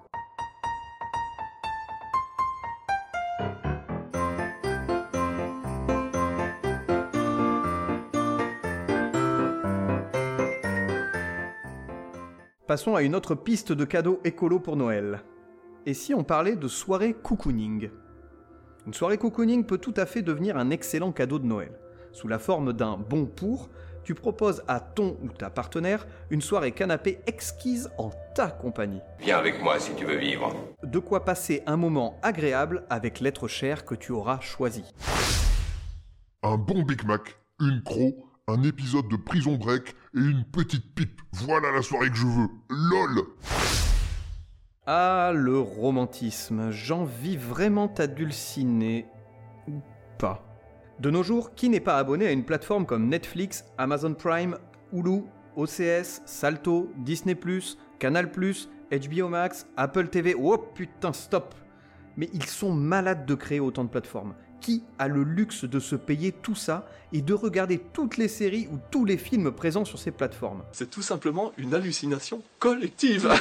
Passons 12.79 12.95
à 12.95 13.03
une 13.03 13.17
autre 13.17 13.35
piste 13.35 13.73
de 13.73 13.85
cadeaux 13.85 14.21
écolo 14.23 14.61
pour 14.61 14.77
Noël. 14.77 15.25
Et 15.85 15.95
si 15.95 16.15
on 16.15 16.23
parlait 16.23 16.55
de 16.55 16.69
soirée 16.69 17.13
cocooning? 17.13 17.91
Une 18.87 18.95
soirée 18.95 19.19
cocooning 19.19 19.65
peut 19.65 19.79
tout 19.79 19.95
à 19.97 20.07
fait 20.07 20.23
devenir 20.23 20.57
un 20.57 20.71
excellent 20.71 21.11
cadeau 21.11 21.41
de 21.41 21.45
Noël. 21.45 21.73
Sous 22.13 22.29
la 22.29 22.39
forme 22.39 22.73
d'un 22.73 22.97
bon 22.97 23.27
pour, 23.27 23.69
tu 24.05 24.15
proposes 24.15 24.63
à 24.69 24.79
ton 24.79 25.17
ou 25.25 25.29
ta 25.31 25.51
partenaire 25.51 26.07
une 26.31 26.41
soirée 26.41 26.71
canapé 26.71 27.19
exquise 27.27 27.91
en 27.99 28.13
ta 28.37 28.47
compagnie. 28.47 29.01
Viens 29.19 29.39
avec 29.39 29.61
moi 29.61 29.81
si 29.81 29.93
tu 29.97 30.05
veux 30.05 30.19
vivre. 30.19 30.55
De 30.85 31.01
quoi 31.01 31.25
passer 31.25 31.65
un 31.67 31.77
moment 31.77 32.21
agréable 32.23 32.85
avec 32.91 33.19
l'être 33.19 33.49
cher 33.49 33.85
que 33.85 33.97
tu 33.97 34.13
auras 34.13 34.39
choisi. 34.39 34.85
Un 36.45 36.57
bon 36.57 36.85
Big 36.85 37.05
Mac, 37.05 37.41
une 37.59 37.83
croc, 37.83 38.15
un 38.49 38.63
épisode 38.63 39.09
de 39.09 39.17
Prison 39.17 39.57
Break 39.57 39.95
et 40.17 40.21
une 40.21 40.43
petite 40.43 40.95
pipe. 40.95 41.21
Voilà 41.33 41.71
la 41.71 41.83
soirée 41.83 42.09
que 42.09 42.17
je 42.17 42.27
veux. 42.27 42.49
LOL 42.71 43.27
Ah, 44.87 45.33
le 45.35 45.59
romantisme. 45.59 46.71
J'envie 46.71 47.37
vraiment 47.37 47.89
t'adulciner. 47.89 49.07
Ou 49.69 49.83
pas. 50.19 50.45
De 50.99 51.11
nos 51.11 51.23
jours, 51.23 51.55
qui 51.55 51.69
n'est 51.69 51.79
pas 51.79 51.99
abonné 51.99 52.27
à 52.27 52.33
une 52.33 52.45
plateforme 52.45 52.87
comme 52.87 53.09
Netflix, 53.09 53.67
Amazon 53.77 54.15
Prime, 54.15 54.57
Hulu, 54.95 55.25
OCS, 55.57 56.23
Salto, 56.25 56.91
Disney⁇ 56.97 57.35
Canal⁇ 57.99 58.27
HBO 58.91 59.29
Max, 59.29 59.67
Apple 59.77 60.09
TV 60.09 60.35
Oh 60.35 60.57
putain, 60.57 61.13
stop 61.13 61.55
Mais 62.17 62.31
ils 62.33 62.47
sont 62.47 62.73
malades 62.73 63.27
de 63.27 63.35
créer 63.35 63.61
autant 63.61 63.85
de 63.85 63.91
plateformes. 63.91 64.35
Qui 64.61 64.83
a 64.99 65.09
le 65.09 65.23
luxe 65.23 65.65
de 65.65 65.79
se 65.79 65.97
payer 65.97 66.33
tout 66.33 66.55
ça 66.55 66.89
et 67.13 67.23
de 67.23 67.33
regarder 67.35 67.79
toutes 67.79 68.17
les 68.17 68.29
séries 68.29 68.69
ou 68.71 68.79
tous 68.91 69.05
les 69.05 69.17
films 69.17 69.53
présents 69.53 69.85
sur 69.85 69.99
ces 69.99 70.11
plateformes? 70.11 70.63
C'est 70.73 70.91
tout 70.91 71.03
simplement 71.03 71.53
une 71.57 71.75
hallucination 71.75 72.43
collective. 72.59 73.29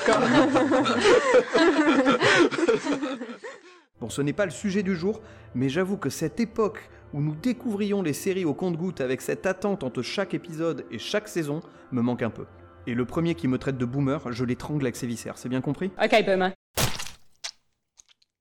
Bon, 3.99 4.09
ce 4.09 4.21
n'est 4.21 4.33
pas 4.33 4.45
le 4.45 4.51
sujet 4.51 4.83
du 4.83 4.95
jour, 4.95 5.21
mais 5.55 5.69
j'avoue 5.69 5.97
que 5.97 6.11
cette 6.11 6.39
époque 6.39 6.87
où 7.13 7.21
nous 7.21 7.33
découvrions 7.33 8.03
les 8.03 8.13
séries 8.13 8.45
au 8.45 8.53
compte-gouttes 8.53 9.01
avec 9.01 9.21
cette 9.21 9.47
attente 9.47 9.83
entre 9.83 10.03
chaque 10.03 10.35
épisode 10.35 10.85
et 10.91 10.99
chaque 10.99 11.27
saison 11.27 11.61
me 11.91 12.01
manque 12.01 12.21
un 12.21 12.29
peu. 12.29 12.45
Et 12.85 12.93
le 12.93 13.05
premier 13.05 13.33
qui 13.33 13.47
me 13.47 13.57
traite 13.57 13.77
de 13.77 13.85
boomer, 13.85 14.31
je 14.31 14.45
l'étrangle 14.45 14.85
avec 14.85 14.95
ses 14.95 15.07
viscères, 15.07 15.39
c'est 15.39 15.49
bien 15.49 15.61
compris? 15.61 15.91
Ok, 16.01 16.25
boomer. 16.25 16.53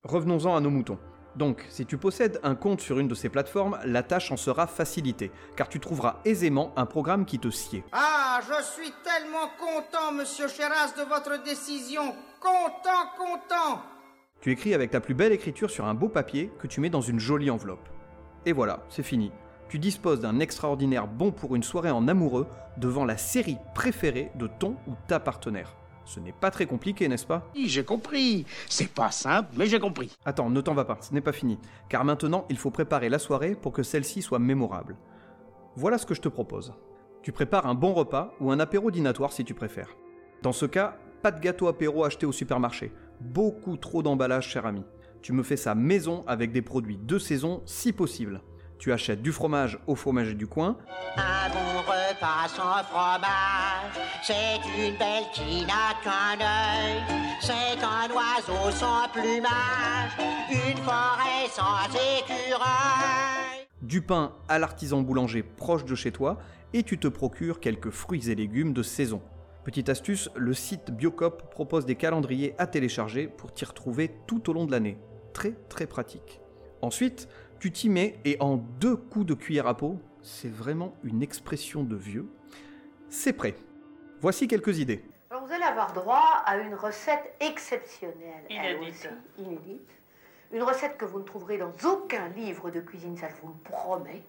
Revenons-en 0.04 0.54
à 0.54 0.61
nos 0.61 0.71
moutons. 0.71 0.99
Donc, 1.37 1.66
si 1.69 1.85
tu 1.85 1.99
possèdes 1.99 2.40
un 2.43 2.55
compte 2.55 2.81
sur 2.81 2.99
une 2.99 3.09
de 3.09 3.14
ces 3.14 3.28
plateformes, 3.28 3.78
la 3.85 4.02
tâche 4.02 4.33
en 4.33 4.38
sera 4.38 4.66
facilitée, 4.66 5.31
car 5.55 5.69
tu 5.69 5.81
trouveras 5.81 6.21
aisément 6.25 6.73
un 6.76 6.87
programme 6.87 7.26
qui 7.26 7.38
te 7.38 7.50
sied. 7.50 7.85
Ah, 7.93 8.40
je 8.40 8.64
suis 8.64 8.93
tellement 9.05 9.50
content, 9.59 10.12
monsieur 10.12 10.49
Cheras, 10.49 10.95
de 10.97 11.07
votre 11.07 11.43
décision. 11.45 12.14
Content, 12.40 13.11
content. 13.19 13.83
Tu 14.40 14.50
écris 14.50 14.73
avec 14.73 14.90
ta 14.90 15.00
plus 15.00 15.14
belle 15.14 15.33
écriture 15.33 15.71
sur 15.71 15.85
un 15.85 15.95
beau 15.95 16.09
papier 16.09 16.50
que 16.59 16.66
tu 16.66 16.81
mets 16.81 16.90
dans 16.90 17.02
une 17.02 17.21
jolie 17.21 17.50
enveloppe. 17.50 17.88
Et 18.47 18.52
voilà, 18.52 18.81
c'est 18.88 19.02
fini. 19.02 19.31
Tu 19.69 19.78
disposes 19.78 20.21
d'un 20.21 20.40
extraordinaire 20.40 21.07
bon 21.07 21.33
pour 21.33 21.55
une 21.55 21.64
soirée 21.64 21.90
en 21.90 22.09
amoureux 22.09 22.47
devant 22.78 23.05
la 23.05 23.19
série 23.19 23.59
préférée 23.75 24.31
de 24.37 24.47
ton 24.47 24.76
ou 24.87 24.93
ta 25.07 25.21
partenaire. 25.21 25.75
Ce 26.06 26.20
n'est 26.20 26.32
pas 26.32 26.52
très 26.52 26.66
compliqué, 26.66 27.08
n'est-ce 27.08 27.26
pas? 27.26 27.50
J'ai 27.56 27.84
compris. 27.84 28.46
C'est 28.68 28.88
pas 28.88 29.10
simple, 29.10 29.50
mais 29.56 29.66
j'ai 29.66 29.80
compris. 29.80 30.16
Attends, 30.25 30.48
ne 30.48 30.60
t'en 30.60 30.72
va 30.72 30.84
pas, 30.84 30.98
ce 31.00 31.12
n'est 31.12 31.20
pas 31.20 31.32
fini. 31.32 31.58
Car 31.88 32.04
maintenant, 32.04 32.46
il 32.48 32.56
faut 32.56 32.70
préparer 32.70 33.08
la 33.08 33.18
soirée 33.18 33.56
pour 33.56 33.72
que 33.72 33.82
celle-ci 33.82 34.22
soit 34.22 34.38
mémorable. 34.38 34.96
Voilà 35.75 35.98
ce 35.98 36.06
que 36.06 36.14
je 36.14 36.22
te 36.22 36.28
propose. 36.28 36.72
Tu 37.22 37.32
prépares 37.32 37.66
un 37.66 37.75
bon 37.75 37.92
repas 37.92 38.32
ou 38.40 38.52
un 38.52 38.60
apéro 38.60 38.92
dînatoire 38.92 39.32
si 39.32 39.44
tu 39.44 39.52
préfères. 39.52 39.96
Dans 40.42 40.52
ce 40.52 40.64
cas, 40.64 40.96
pas 41.22 41.32
de 41.32 41.40
gâteau 41.40 41.66
apéro 41.66 42.04
acheté 42.04 42.25
au 42.25 42.30
supermarché. 42.30 42.92
Beaucoup 43.20 43.76
trop 43.76 44.04
d'emballage, 44.04 44.48
cher 44.48 44.64
ami. 44.64 44.84
Tu 45.22 45.32
me 45.32 45.42
fais 45.42 45.56
ça 45.56 45.75
maison 45.75 46.22
avec 46.28 46.52
des 46.52 46.62
produits 46.62 46.98
de 46.98 47.18
saison 47.18 47.62
si 47.66 47.92
possible. 47.92 48.42
Tu 48.78 48.92
achètes 48.92 49.23
du 49.23 49.33
fromage 49.33 49.78
au 49.87 49.95
fromager 49.95 50.35
du 50.35 50.47
coin. 50.47 50.76
Un 51.16 51.49
bon 51.49 51.78
repas 51.80 52.49
sans 52.49 52.85
fromage, 52.85 53.97
c'est 54.23 54.61
une 54.78 54.97
belle 54.99 55.25
qui 55.33 55.64
n'a 55.64 55.95
qu'un 56.02 56.38
œil. 56.40 57.02
C'est 57.40 57.83
un 57.83 58.09
oiseau 58.14 58.71
sans 58.71 59.09
plumage, 59.12 60.12
une 60.50 60.76
forêt 60.78 61.49
sans 61.50 61.87
écureuil. 62.18 63.66
Du 63.83 64.02
pain 64.02 64.33
à 64.49 64.59
l'artisan 64.59 65.00
boulanger 65.00 65.42
proche 65.42 65.85
de 65.85 65.95
chez 65.95 66.12
toi 66.12 66.38
et 66.73 66.83
tu 66.83 66.99
te 66.99 67.09
procures 67.09 67.61
quelques 67.61 67.90
fruits 67.90 68.30
et 68.30 68.35
légumes 68.35 68.73
de 68.73 68.83
saison. 68.83 69.23
Petite 69.64 69.88
astuce, 69.88 70.30
le 70.37 70.54
site 70.54 70.90
Biocop 70.90 71.50
propose 71.50 71.87
des 71.87 71.97
calendriers 71.97 72.54
à 72.59 72.66
télécharger 72.66 73.26
pour 73.26 73.52
t'y 73.52 73.64
retrouver 73.64 74.12
tout 74.26 74.49
au 74.50 74.52
long 74.52 74.64
de 74.64 74.71
l'année. 74.71 74.99
Très 75.33 75.54
très 75.68 75.87
pratique. 75.87 76.40
Ensuite, 76.83 77.28
tu 77.58 77.70
t'y 77.72 77.88
mets 77.88 78.18
et 78.25 78.36
en 78.40 78.56
deux 78.56 78.96
coups 78.96 79.26
de 79.26 79.34
cuillère 79.34 79.66
à 79.66 79.76
peau, 79.76 79.98
c'est 80.22 80.50
vraiment 80.52 80.94
une 81.04 81.22
expression 81.22 81.82
de 81.84 81.96
vieux, 81.96 82.26
c'est 83.08 83.32
prêt. 83.32 83.54
Voici 84.20 84.48
quelques 84.48 84.78
idées. 84.78 85.04
Alors 85.30 85.46
vous 85.46 85.52
allez 85.52 85.64
avoir 85.64 85.92
droit 85.92 86.42
à 86.44 86.56
une 86.58 86.75
recette 86.75 87.34
exceptionnelle, 87.40 88.44
elle 88.50 88.76
Inédite. 88.76 89.08
aussi, 89.38 89.42
inédite. 89.42 89.90
Une 90.52 90.62
recette 90.62 90.96
que 90.96 91.04
vous 91.04 91.18
ne 91.18 91.25
trouverez 91.25 91.58
dans 91.58 91.72
aucun 91.84 92.28
livre 92.28 92.70
de 92.70 92.80
cuisine, 92.80 93.16
ça 93.16 93.28
je 93.28 93.34
vous 93.42 93.48
le 93.48 93.70
promets. 93.70 94.22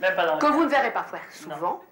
Même 0.00 0.14
pas 0.16 0.26
dans 0.26 0.38
Que 0.38 0.46
vous 0.46 0.64
ne 0.64 0.68
verrez 0.68 0.92
pas 0.92 1.04
faire 1.04 1.30
souvent, 1.32 1.82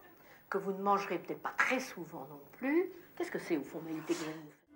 que 0.48 0.58
vous 0.58 0.72
ne 0.72 0.82
mangerez 0.82 1.18
peut-être 1.18 1.42
pas 1.42 1.52
très 1.56 1.80
souvent 1.80 2.26
non 2.30 2.40
plus. 2.58 2.90
Qu'est-ce 3.16 3.30
que 3.30 3.38
c'est 3.38 3.56
au 3.56 3.62
fond, 3.62 3.80
Maïté 3.84 4.14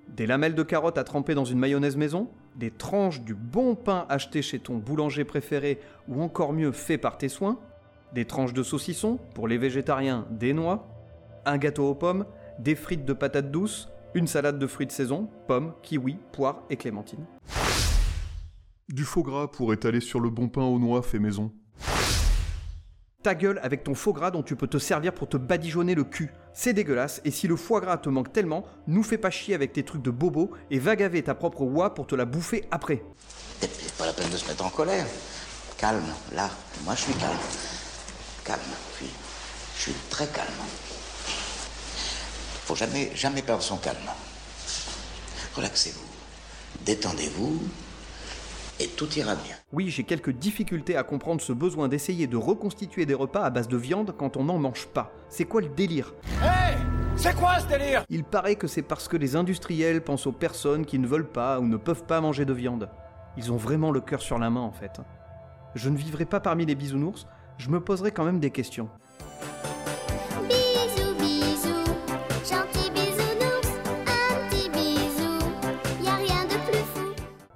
Des 0.08 0.26
lamelles 0.26 0.54
de 0.54 0.62
carottes 0.62 0.98
à 0.98 1.04
tremper 1.04 1.34
dans 1.34 1.44
une 1.44 1.58
mayonnaise 1.58 1.96
maison, 1.96 2.28
des 2.54 2.70
tranches 2.70 3.22
du 3.22 3.34
bon 3.34 3.74
pain 3.74 4.06
acheté 4.08 4.40
chez 4.40 4.58
ton 4.58 4.76
boulanger 4.76 5.24
préféré 5.24 5.80
ou 6.08 6.22
encore 6.22 6.52
mieux 6.52 6.72
fait 6.72 6.98
par 6.98 7.18
tes 7.18 7.28
soins, 7.28 7.58
des 8.12 8.24
tranches 8.24 8.54
de 8.54 8.62
saucisson, 8.62 9.18
pour 9.34 9.48
les 9.48 9.58
végétariens, 9.58 10.26
des 10.30 10.52
noix, 10.52 10.88
un 11.44 11.58
gâteau 11.58 11.90
aux 11.90 11.94
pommes, 11.94 12.24
des 12.58 12.74
frites 12.74 13.04
de 13.04 13.12
patates 13.12 13.50
douces, 13.50 13.88
une 14.14 14.26
salade 14.26 14.58
de 14.58 14.66
fruits 14.66 14.86
de 14.86 14.92
saison, 14.92 15.28
pommes, 15.46 15.74
kiwis, 15.82 16.18
poires 16.32 16.62
et 16.70 16.76
clémentines. 16.76 17.26
Du 18.88 19.04
faux 19.04 19.22
gras 19.22 19.48
pour 19.48 19.72
étaler 19.72 20.00
sur 20.00 20.20
le 20.20 20.30
bon 20.30 20.48
pain 20.48 20.62
aux 20.62 20.78
noix 20.78 21.02
fait 21.02 21.18
maison. 21.18 21.52
Ta 23.26 23.34
gueule 23.34 23.58
avec 23.64 23.82
ton 23.82 23.96
faux 23.96 24.12
gras 24.12 24.30
dont 24.30 24.44
tu 24.44 24.54
peux 24.54 24.68
te 24.68 24.78
servir 24.78 25.12
pour 25.12 25.28
te 25.28 25.36
badigeonner 25.36 25.96
le 25.96 26.04
cul. 26.04 26.32
C'est 26.54 26.72
dégueulasse 26.72 27.20
et 27.24 27.32
si 27.32 27.48
le 27.48 27.56
foie 27.56 27.80
gras 27.80 27.96
te 27.96 28.08
manque 28.08 28.32
tellement, 28.32 28.64
nous 28.86 29.02
fais 29.02 29.18
pas 29.18 29.30
chier 29.30 29.52
avec 29.52 29.72
tes 29.72 29.82
trucs 29.82 30.02
de 30.02 30.12
bobo 30.12 30.52
et 30.70 30.78
va 30.78 30.94
gaver 30.94 31.24
ta 31.24 31.34
propre 31.34 31.62
oie 31.62 31.92
pour 31.92 32.06
te 32.06 32.14
la 32.14 32.24
bouffer 32.24 32.68
après. 32.70 33.02
Pas 33.98 34.06
la 34.06 34.12
peine 34.12 34.30
de 34.30 34.36
se 34.36 34.46
mettre 34.46 34.64
en 34.64 34.70
colère. 34.70 35.04
Calme, 35.76 36.06
là. 36.36 36.48
Moi, 36.84 36.94
je 36.94 37.00
suis 37.00 37.14
calme. 37.14 37.36
Calme, 38.44 38.60
puis 38.96 39.08
je 39.76 39.82
suis 39.82 39.94
très 40.08 40.28
calme. 40.28 40.46
Faut 42.64 42.76
jamais, 42.76 43.10
jamais 43.16 43.42
perdre 43.42 43.64
son 43.64 43.78
calme. 43.78 43.98
Relaxez-vous, 45.56 46.06
détendez-vous, 46.84 47.60
et 48.80 48.86
tout 48.88 49.08
ira 49.16 49.34
bien. 49.34 49.56
Oui, 49.72 49.88
j'ai 49.90 50.04
quelques 50.04 50.30
difficultés 50.30 50.96
à 50.96 51.02
comprendre 51.02 51.40
ce 51.40 51.52
besoin 51.52 51.88
d'essayer 51.88 52.26
de 52.26 52.36
reconstituer 52.36 53.06
des 53.06 53.14
repas 53.14 53.42
à 53.42 53.50
base 53.50 53.68
de 53.68 53.76
viande 53.76 54.14
quand 54.16 54.36
on 54.36 54.44
n'en 54.44 54.58
mange 54.58 54.86
pas. 54.86 55.12
C'est 55.28 55.44
quoi 55.44 55.60
le 55.60 55.68
délire? 55.68 56.14
Hé 56.42 56.76
C'est 57.16 57.34
quoi 57.34 57.58
ce 57.58 57.66
délire? 57.66 58.04
Il 58.08 58.24
paraît 58.24 58.56
que 58.56 58.66
c'est 58.66 58.82
parce 58.82 59.08
que 59.08 59.16
les 59.16 59.36
industriels 59.36 60.02
pensent 60.02 60.26
aux 60.26 60.32
personnes 60.32 60.84
qui 60.84 60.98
ne 60.98 61.06
veulent 61.06 61.30
pas 61.30 61.60
ou 61.60 61.66
ne 61.66 61.76
peuvent 61.76 62.04
pas 62.04 62.20
manger 62.20 62.44
de 62.44 62.52
viande. 62.52 62.90
Ils 63.36 63.52
ont 63.52 63.56
vraiment 63.56 63.90
le 63.90 64.00
cœur 64.00 64.22
sur 64.22 64.38
la 64.38 64.50
main 64.50 64.60
en 64.60 64.72
fait. 64.72 65.00
Je 65.74 65.90
ne 65.90 65.96
vivrai 65.96 66.24
pas 66.24 66.40
parmi 66.40 66.64
les 66.64 66.74
bisounours, 66.74 67.26
je 67.58 67.70
me 67.70 67.80
poserai 67.80 68.10
quand 68.10 68.24
même 68.24 68.40
des 68.40 68.50
questions. 68.50 68.88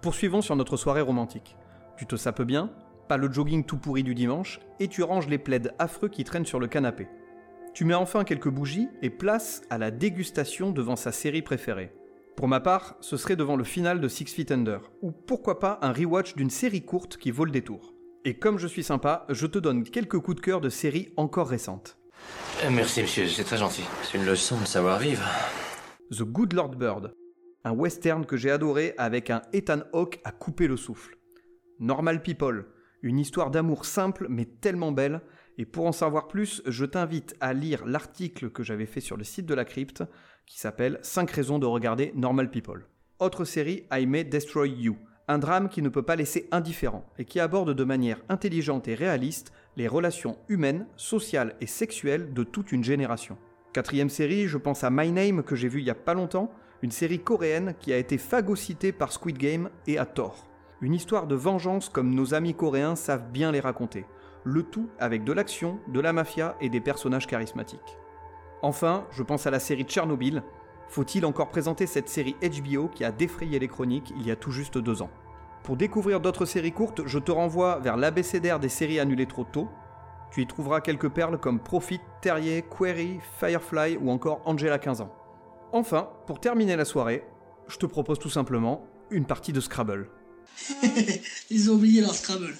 Poursuivons 0.02 0.40
sur 0.40 0.56
notre 0.56 0.78
soirée 0.78 1.02
romantique. 1.02 1.56
Tu 1.98 2.06
te 2.06 2.16
sapes 2.16 2.40
bien, 2.40 2.70
pas 3.06 3.18
le 3.18 3.30
jogging 3.30 3.64
tout 3.64 3.76
pourri 3.76 4.02
du 4.02 4.14
dimanche, 4.14 4.60
et 4.78 4.88
tu 4.88 5.02
ranges 5.02 5.28
les 5.28 5.36
plaids 5.36 5.70
affreux 5.78 6.08
qui 6.08 6.24
traînent 6.24 6.46
sur 6.46 6.58
le 6.58 6.68
canapé. 6.68 7.06
Tu 7.74 7.84
mets 7.84 7.94
enfin 7.94 8.24
quelques 8.24 8.48
bougies 8.48 8.88
et 9.02 9.10
place 9.10 9.60
à 9.68 9.76
la 9.76 9.90
dégustation 9.90 10.70
devant 10.70 10.96
sa 10.96 11.12
série 11.12 11.42
préférée. 11.42 11.92
Pour 12.34 12.48
ma 12.48 12.60
part, 12.60 12.96
ce 13.00 13.18
serait 13.18 13.36
devant 13.36 13.56
le 13.56 13.64
final 13.64 14.00
de 14.00 14.08
Six 14.08 14.24
Feet 14.24 14.50
Under, 14.52 14.80
ou 15.02 15.12
pourquoi 15.12 15.58
pas 15.58 15.78
un 15.82 15.92
rewatch 15.92 16.34
d'une 16.34 16.48
série 16.48 16.84
courte 16.84 17.18
qui 17.18 17.30
vaut 17.30 17.44
le 17.44 17.50
détour. 17.50 17.92
Et 18.24 18.38
comme 18.38 18.58
je 18.58 18.66
suis 18.66 18.84
sympa, 18.84 19.26
je 19.28 19.46
te 19.46 19.58
donne 19.58 19.84
quelques 19.84 20.18
coups 20.18 20.36
de 20.36 20.40
cœur 20.40 20.62
de 20.62 20.70
séries 20.70 21.12
encore 21.18 21.48
récentes. 21.48 21.98
Euh, 22.64 22.70
Merci, 22.70 23.02
monsieur, 23.02 23.28
c'est 23.28 23.44
très 23.44 23.58
gentil. 23.58 23.84
C'est 24.02 24.16
une 24.16 24.24
leçon 24.24 24.58
de 24.58 24.64
savoir-vivre. 24.64 25.22
The 26.10 26.22
Good 26.22 26.54
Lord 26.54 26.76
Bird, 26.76 27.14
un 27.64 27.72
western 27.72 28.24
que 28.26 28.36
j'ai 28.36 28.50
adoré 28.50 28.94
avec 28.98 29.30
un 29.30 29.42
Ethan 29.52 29.80
Hawke 29.92 30.20
à 30.24 30.32
couper 30.32 30.66
le 30.66 30.76
souffle. 30.76 31.16
Normal 31.78 32.22
People, 32.22 32.66
une 33.02 33.18
histoire 33.18 33.50
d'amour 33.50 33.84
simple 33.84 34.26
mais 34.28 34.44
tellement 34.44 34.92
belle, 34.92 35.20
et 35.58 35.66
pour 35.66 35.86
en 35.86 35.92
savoir 35.92 36.28
plus, 36.28 36.62
je 36.66 36.84
t'invite 36.84 37.36
à 37.40 37.52
lire 37.52 37.84
l'article 37.84 38.50
que 38.50 38.62
j'avais 38.62 38.86
fait 38.86 39.00
sur 39.00 39.16
le 39.16 39.24
site 39.24 39.46
de 39.46 39.54
la 39.54 39.64
crypte 39.64 40.02
qui 40.46 40.58
s'appelle 40.58 40.98
5 41.02 41.30
raisons 41.30 41.58
de 41.58 41.66
regarder 41.66 42.12
Normal 42.14 42.50
People. 42.50 42.86
Autre 43.18 43.44
série, 43.44 43.86
I 43.92 44.06
Destroy 44.24 44.70
You, 44.70 44.96
un 45.28 45.38
drame 45.38 45.68
qui 45.68 45.82
ne 45.82 45.88
peut 45.88 46.02
pas 46.02 46.16
laisser 46.16 46.48
indifférent 46.50 47.04
et 47.18 47.24
qui 47.24 47.40
aborde 47.40 47.74
de 47.74 47.84
manière 47.84 48.20
intelligente 48.28 48.88
et 48.88 48.94
réaliste 48.94 49.52
les 49.76 49.86
relations 49.86 50.38
humaines, 50.48 50.86
sociales 50.96 51.54
et 51.60 51.66
sexuelles 51.66 52.32
de 52.32 52.42
toute 52.42 52.72
une 52.72 52.82
génération. 52.82 53.36
Quatrième 53.72 54.08
série, 54.08 54.48
je 54.48 54.58
pense 54.58 54.82
à 54.82 54.90
My 54.90 55.12
Name 55.12 55.44
que 55.44 55.54
j'ai 55.54 55.68
vu 55.68 55.80
il 55.80 55.86
y 55.86 55.90
a 55.90 55.94
pas 55.94 56.14
longtemps, 56.14 56.52
une 56.82 56.90
série 56.90 57.20
coréenne 57.20 57.74
qui 57.78 57.92
a 57.92 57.98
été 57.98 58.16
phagocytée 58.16 58.92
par 58.92 59.12
Squid 59.12 59.36
Game 59.36 59.70
et 59.86 59.98
à 59.98 60.06
tort. 60.06 60.46
Une 60.80 60.94
histoire 60.94 61.26
de 61.26 61.34
vengeance 61.34 61.90
comme 61.90 62.14
nos 62.14 62.32
amis 62.32 62.54
coréens 62.54 62.96
savent 62.96 63.30
bien 63.30 63.52
les 63.52 63.60
raconter. 63.60 64.06
Le 64.44 64.62
tout 64.62 64.88
avec 64.98 65.22
de 65.24 65.32
l'action, 65.32 65.78
de 65.88 66.00
la 66.00 66.14
mafia 66.14 66.56
et 66.62 66.70
des 66.70 66.80
personnages 66.80 67.26
charismatiques. 67.26 67.98
Enfin, 68.62 69.06
je 69.10 69.22
pense 69.22 69.46
à 69.46 69.50
la 69.50 69.60
série 69.60 69.84
Tchernobyl. 69.84 70.42
Faut-il 70.88 71.26
encore 71.26 71.50
présenter 71.50 71.86
cette 71.86 72.08
série 72.08 72.36
HBO 72.40 72.88
qui 72.88 73.04
a 73.04 73.12
défrayé 73.12 73.58
les 73.58 73.68
chroniques 73.68 74.12
il 74.16 74.26
y 74.26 74.30
a 74.30 74.36
tout 74.36 74.50
juste 74.50 74.78
deux 74.78 75.02
ans? 75.02 75.10
Pour 75.62 75.76
découvrir 75.76 76.20
d'autres 76.20 76.46
séries 76.46 76.72
courtes, 76.72 77.02
je 77.04 77.18
te 77.18 77.30
renvoie 77.30 77.78
vers 77.80 77.98
l'abécédaire 77.98 78.58
des 78.58 78.70
séries 78.70 79.00
annulées 79.00 79.26
trop 79.26 79.44
tôt. 79.44 79.68
Tu 80.30 80.40
y 80.40 80.46
trouveras 80.46 80.80
quelques 80.80 81.10
perles 81.10 81.38
comme 81.38 81.60
Profit, 81.60 82.00
Terrier, 82.22 82.62
Query, 82.62 83.20
Firefly 83.38 83.98
ou 84.00 84.10
encore 84.10 84.40
Angela 84.46 84.78
15 84.78 85.02
ans. 85.02 85.19
Enfin, 85.72 86.08
pour 86.26 86.40
terminer 86.40 86.74
la 86.74 86.84
soirée, 86.84 87.22
je 87.68 87.76
te 87.76 87.86
propose 87.86 88.18
tout 88.18 88.30
simplement 88.30 88.86
une 89.10 89.24
partie 89.24 89.52
de 89.52 89.60
Scrabble. 89.60 90.08
Ils 91.50 91.70
ont 91.70 91.74
oublié 91.74 92.00
leur 92.00 92.14
Scrabble. 92.14 92.54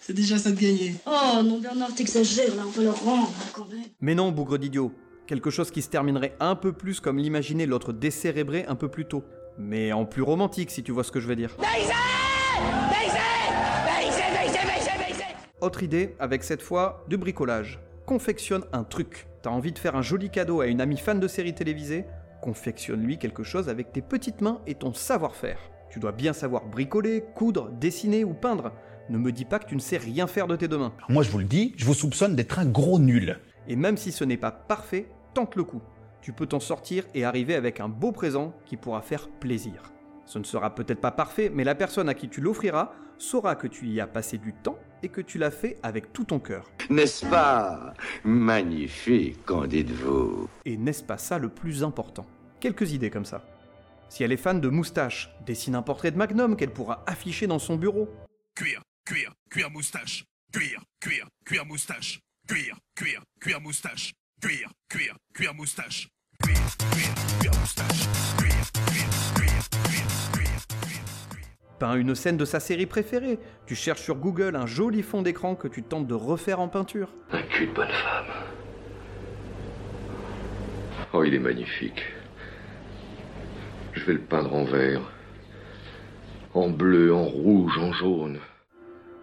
C'est 0.00 0.12
déjà 0.12 0.36
ça 0.38 0.50
de 0.50 0.56
gagner. 0.56 0.94
Oh 1.06 1.42
non, 1.44 1.58
Bernard, 1.60 1.94
t'exagères 1.94 2.54
là, 2.56 2.62
on 2.66 2.70
va 2.70 2.82
leur 2.82 3.04
rendre 3.04 3.32
quand 3.52 3.68
même. 3.68 3.84
Mais 4.00 4.14
non, 4.14 4.32
bougre 4.32 4.58
d'idiot. 4.58 4.92
Quelque 5.26 5.50
chose 5.50 5.70
qui 5.70 5.82
se 5.82 5.88
terminerait 5.88 6.36
un 6.40 6.54
peu 6.54 6.72
plus 6.72 7.00
comme 7.00 7.18
l'imaginait 7.18 7.66
l'autre 7.66 7.92
décérébré 7.92 8.64
un 8.66 8.74
peu 8.74 8.88
plus 8.88 9.06
tôt. 9.06 9.24
Mais 9.58 9.92
en 9.92 10.04
plus 10.04 10.22
romantique, 10.22 10.70
si 10.70 10.82
tu 10.82 10.92
vois 10.92 11.04
ce 11.04 11.12
que 11.12 11.20
je 11.20 11.26
veux 11.26 11.36
dire. 11.36 11.56
Baisez 11.58 11.92
Baisez 12.90 13.20
Autre 15.60 15.82
idée, 15.82 16.14
avec 16.18 16.44
cette 16.44 16.62
fois 16.62 17.04
du 17.08 17.16
bricolage. 17.16 17.80
Confectionne 18.04 18.64
un 18.72 18.84
truc. 18.84 19.26
T'as 19.42 19.50
envie 19.50 19.72
de 19.72 19.78
faire 19.78 19.96
un 19.96 20.02
joli 20.02 20.30
cadeau 20.30 20.60
à 20.60 20.66
une 20.66 20.80
amie 20.80 20.98
fan 20.98 21.18
de 21.18 21.26
séries 21.28 21.54
télévisées? 21.54 22.04
Confectionne-lui 22.46 23.18
quelque 23.18 23.42
chose 23.42 23.68
avec 23.68 23.90
tes 23.90 24.02
petites 24.02 24.40
mains 24.40 24.60
et 24.68 24.76
ton 24.76 24.94
savoir-faire. 24.94 25.58
Tu 25.90 25.98
dois 25.98 26.12
bien 26.12 26.32
savoir 26.32 26.64
bricoler, 26.66 27.24
coudre, 27.34 27.72
dessiner 27.72 28.22
ou 28.22 28.34
peindre. 28.34 28.70
Ne 29.10 29.18
me 29.18 29.32
dis 29.32 29.44
pas 29.44 29.58
que 29.58 29.66
tu 29.66 29.74
ne 29.74 29.80
sais 29.80 29.96
rien 29.96 30.28
faire 30.28 30.46
de 30.46 30.54
tes 30.54 30.68
deux 30.68 30.78
mains. 30.78 30.92
Moi, 31.08 31.24
je 31.24 31.30
vous 31.32 31.40
le 31.40 31.44
dis, 31.44 31.74
je 31.76 31.84
vous 31.84 31.92
soupçonne 31.92 32.36
d'être 32.36 32.60
un 32.60 32.64
gros 32.64 33.00
nul. 33.00 33.40
Et 33.66 33.74
même 33.74 33.96
si 33.96 34.12
ce 34.12 34.22
n'est 34.22 34.36
pas 34.36 34.52
parfait, 34.52 35.08
tente 35.34 35.56
le 35.56 35.64
coup. 35.64 35.82
Tu 36.22 36.32
peux 36.32 36.46
t'en 36.46 36.60
sortir 36.60 37.02
et 37.14 37.24
arriver 37.24 37.56
avec 37.56 37.80
un 37.80 37.88
beau 37.88 38.12
présent 38.12 38.54
qui 38.64 38.76
pourra 38.76 39.02
faire 39.02 39.28
plaisir. 39.28 39.82
Ce 40.24 40.38
ne 40.38 40.44
sera 40.44 40.72
peut-être 40.72 41.00
pas 41.00 41.10
parfait, 41.10 41.50
mais 41.52 41.64
la 41.64 41.74
personne 41.74 42.08
à 42.08 42.14
qui 42.14 42.28
tu 42.28 42.40
l'offriras 42.40 42.92
saura 43.18 43.56
que 43.56 43.66
tu 43.66 43.88
y 43.88 44.00
as 44.00 44.06
passé 44.06 44.38
du 44.38 44.52
temps 44.52 44.78
et 45.02 45.08
que 45.08 45.20
tu 45.20 45.38
l'as 45.38 45.50
fait 45.50 45.78
avec 45.82 46.12
tout 46.12 46.24
ton 46.24 46.38
cœur. 46.38 46.70
N'est-ce 46.90 47.26
pas 47.26 47.92
magnifique, 48.22 49.44
qu'en 49.44 49.66
dites-vous? 49.66 50.48
Et 50.64 50.76
n'est-ce 50.76 51.02
pas 51.02 51.18
ça 51.18 51.38
le 51.38 51.48
plus 51.48 51.82
important? 51.82 52.26
Quelques 52.60 52.92
idées 52.92 53.10
comme 53.10 53.24
ça. 53.24 53.44
Si 54.08 54.22
elle 54.22 54.32
est 54.32 54.36
fan 54.36 54.60
de 54.60 54.68
moustache, 54.68 55.30
dessine 55.44 55.74
un 55.74 55.82
portrait 55.82 56.10
de 56.10 56.16
Magnum 56.16 56.56
qu'elle 56.56 56.72
pourra 56.72 57.04
afficher 57.06 57.46
dans 57.46 57.58
son 57.58 57.76
bureau. 57.76 58.08
Cuir, 58.54 58.82
cuir, 59.04 59.32
cuir 59.50 59.70
moustache. 59.70 60.24
Cuir, 60.52 60.80
cuir, 61.00 61.28
cuir 61.44 61.66
moustache. 61.66 62.20
Cuir, 62.48 62.78
cuir, 62.94 63.22
cuir 63.40 63.60
moustache. 63.60 64.12
Cuir, 64.40 64.70
cuir, 64.88 65.16
cuir 65.34 65.54
moustache. 65.54 66.08
Cuir, 66.42 66.56
cuir, 66.78 67.14
cuir 67.40 67.52
moustache. 67.58 68.06
Cuir, 68.38 68.54
cuir, 68.84 69.08
cuir, 69.34 70.08
cuir, 70.32 70.50
cuir. 71.30 71.46
Peins 71.78 71.96
une 71.96 72.14
scène 72.14 72.38
de 72.38 72.44
sa 72.46 72.60
série 72.60 72.86
préférée. 72.86 73.38
Tu 73.66 73.74
cherches 73.74 74.02
sur 74.02 74.16
Google 74.16 74.56
un 74.56 74.66
joli 74.66 75.02
fond 75.02 75.20
d'écran 75.20 75.56
que 75.56 75.68
tu 75.68 75.82
tentes 75.82 76.06
de 76.06 76.14
refaire 76.14 76.60
en 76.60 76.68
peinture. 76.68 77.10
Un 77.32 77.42
cul 77.42 77.66
de 77.66 77.72
bonne 77.72 77.88
femme. 77.88 78.26
Oh, 81.12 81.22
il 81.24 81.34
est 81.34 81.38
magnifique. 81.38 82.00
Je 84.06 84.12
vais 84.12 84.18
le 84.18 84.24
peindre 84.24 84.54
en 84.54 84.62
vert. 84.62 85.00
En 86.54 86.70
bleu, 86.70 87.12
en 87.12 87.24
rouge, 87.24 87.76
en 87.76 87.92
jaune. 87.92 88.38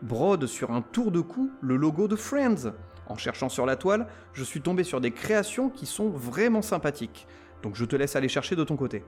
Brode 0.01 0.45
sur 0.45 0.71
un 0.71 0.81
tour 0.81 1.09
de 1.09 1.21
cou 1.21 1.49
le 1.61 1.77
logo 1.77 2.09
de 2.09 2.17
Friends. 2.17 2.73
En 3.07 3.15
cherchant 3.15 3.47
sur 3.47 3.65
la 3.65 3.77
toile, 3.77 4.07
je 4.33 4.43
suis 4.43 4.59
tombé 4.59 4.83
sur 4.83 4.99
des 4.99 5.11
créations 5.11 5.69
qui 5.69 5.85
sont 5.85 6.09
vraiment 6.09 6.61
sympathiques. 6.61 7.27
Donc 7.61 7.77
je 7.77 7.85
te 7.85 7.95
laisse 7.95 8.17
aller 8.17 8.27
chercher 8.27 8.57
de 8.57 8.65
ton 8.65 8.75
côté. 8.75 9.05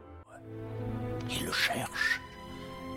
Il 1.30 1.46
le 1.46 1.52
cherche. 1.52 2.22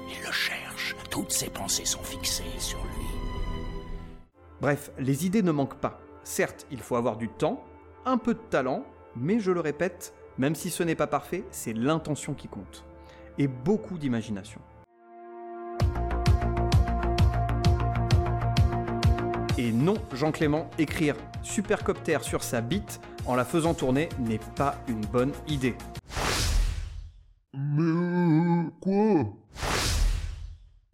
Il 0.08 0.24
le 0.24 0.30
cherche. 0.30 0.94
Toutes 1.10 1.32
ses 1.32 1.50
pensées 1.50 1.84
sont 1.84 2.04
fixées 2.04 2.44
sur 2.60 2.78
lui. 2.78 3.06
Bref, 4.60 4.92
les 5.00 5.26
idées 5.26 5.42
ne 5.42 5.50
manquent 5.50 5.80
pas. 5.80 6.00
Certes, 6.22 6.64
il 6.70 6.78
faut 6.78 6.94
avoir 6.94 7.16
du 7.16 7.28
temps, 7.28 7.64
un 8.04 8.18
peu 8.18 8.34
de 8.34 8.50
talent, 8.50 8.86
mais 9.16 9.40
je 9.40 9.50
le 9.50 9.58
répète, 9.58 10.14
même 10.38 10.54
si 10.54 10.70
ce 10.70 10.82
n'est 10.82 10.94
pas 10.94 11.06
parfait, 11.06 11.44
c'est 11.50 11.72
l'intention 11.72 12.34
qui 12.34 12.48
compte. 12.48 12.84
Et 13.38 13.48
beaucoup 13.48 13.98
d'imagination. 13.98 14.60
Et 19.58 19.72
non, 19.72 19.94
Jean-Clément, 20.12 20.70
écrire 20.78 21.16
supercopter 21.42 22.18
sur 22.22 22.44
sa 22.44 22.60
bite 22.60 23.00
en 23.26 23.34
la 23.34 23.44
faisant 23.44 23.74
tourner 23.74 24.08
n'est 24.20 24.40
pas 24.54 24.76
une 24.86 25.00
bonne 25.00 25.32
idée. 25.48 25.74
Mais 27.54 27.82
euh, 27.82 28.70
quoi? 28.80 29.24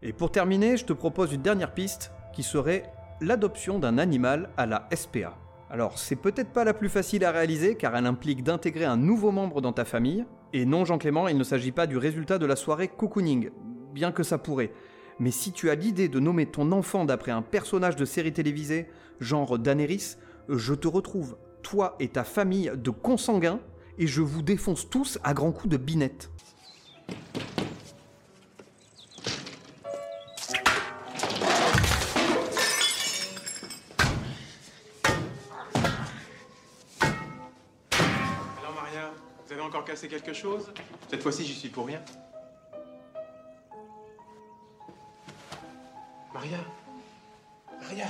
Et 0.00 0.12
pour 0.14 0.32
terminer, 0.32 0.78
je 0.78 0.86
te 0.86 0.92
propose 0.94 1.32
une 1.32 1.42
dernière 1.42 1.74
piste 1.74 2.10
qui 2.32 2.42
serait 2.42 2.90
l'adoption 3.20 3.78
d'un 3.78 3.98
animal 3.98 4.48
à 4.56 4.64
la 4.66 4.88
SPA. 4.94 5.36
Alors, 5.70 5.98
c'est 5.98 6.16
peut-être 6.16 6.52
pas 6.52 6.64
la 6.64 6.74
plus 6.74 6.88
facile 6.88 7.24
à 7.24 7.32
réaliser 7.32 7.74
car 7.76 7.96
elle 7.96 8.06
implique 8.06 8.44
d'intégrer 8.44 8.84
un 8.84 8.96
nouveau 8.96 9.30
membre 9.30 9.60
dans 9.60 9.72
ta 9.72 9.84
famille. 9.84 10.24
Et 10.52 10.66
non, 10.66 10.84
Jean-Clément, 10.84 11.26
il 11.28 11.38
ne 11.38 11.44
s'agit 11.44 11.72
pas 11.72 11.86
du 11.86 11.96
résultat 11.96 12.38
de 12.38 12.46
la 12.46 12.56
soirée 12.56 12.88
cocooning, 12.88 13.50
bien 13.92 14.12
que 14.12 14.22
ça 14.22 14.38
pourrait. 14.38 14.72
Mais 15.18 15.30
si 15.30 15.52
tu 15.52 15.70
as 15.70 15.74
l'idée 15.74 16.08
de 16.08 16.20
nommer 16.20 16.46
ton 16.46 16.72
enfant 16.72 17.04
d'après 17.04 17.30
un 17.30 17.42
personnage 17.42 17.96
de 17.96 18.04
série 18.04 18.32
télévisée, 18.32 18.88
genre 19.20 19.58
Daenerys, 19.58 20.16
je 20.48 20.74
te 20.74 20.88
retrouve, 20.88 21.36
toi 21.62 21.96
et 21.98 22.08
ta 22.08 22.24
famille 22.24 22.70
de 22.76 22.90
consanguins, 22.90 23.60
et 23.98 24.06
je 24.06 24.20
vous 24.22 24.42
défonce 24.42 24.90
tous 24.90 25.18
à 25.22 25.34
grands 25.34 25.52
coups 25.52 25.70
de 25.70 25.76
binette. 25.76 26.30
Quelque 40.02 40.32
chose. 40.32 40.72
Cette 41.08 41.22
fois-ci, 41.22 41.44
j'y 41.44 41.54
suis 41.54 41.68
pour 41.68 41.86
rien. 41.86 42.00
Maria. 46.32 46.58
Maria. 47.80 48.06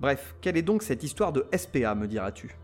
Bref, 0.00 0.34
quelle 0.40 0.56
est 0.56 0.62
donc 0.62 0.82
cette 0.82 1.02
histoire 1.02 1.32
de 1.32 1.46
SPA, 1.56 1.94
me 1.94 2.06
diras-tu? 2.06 2.56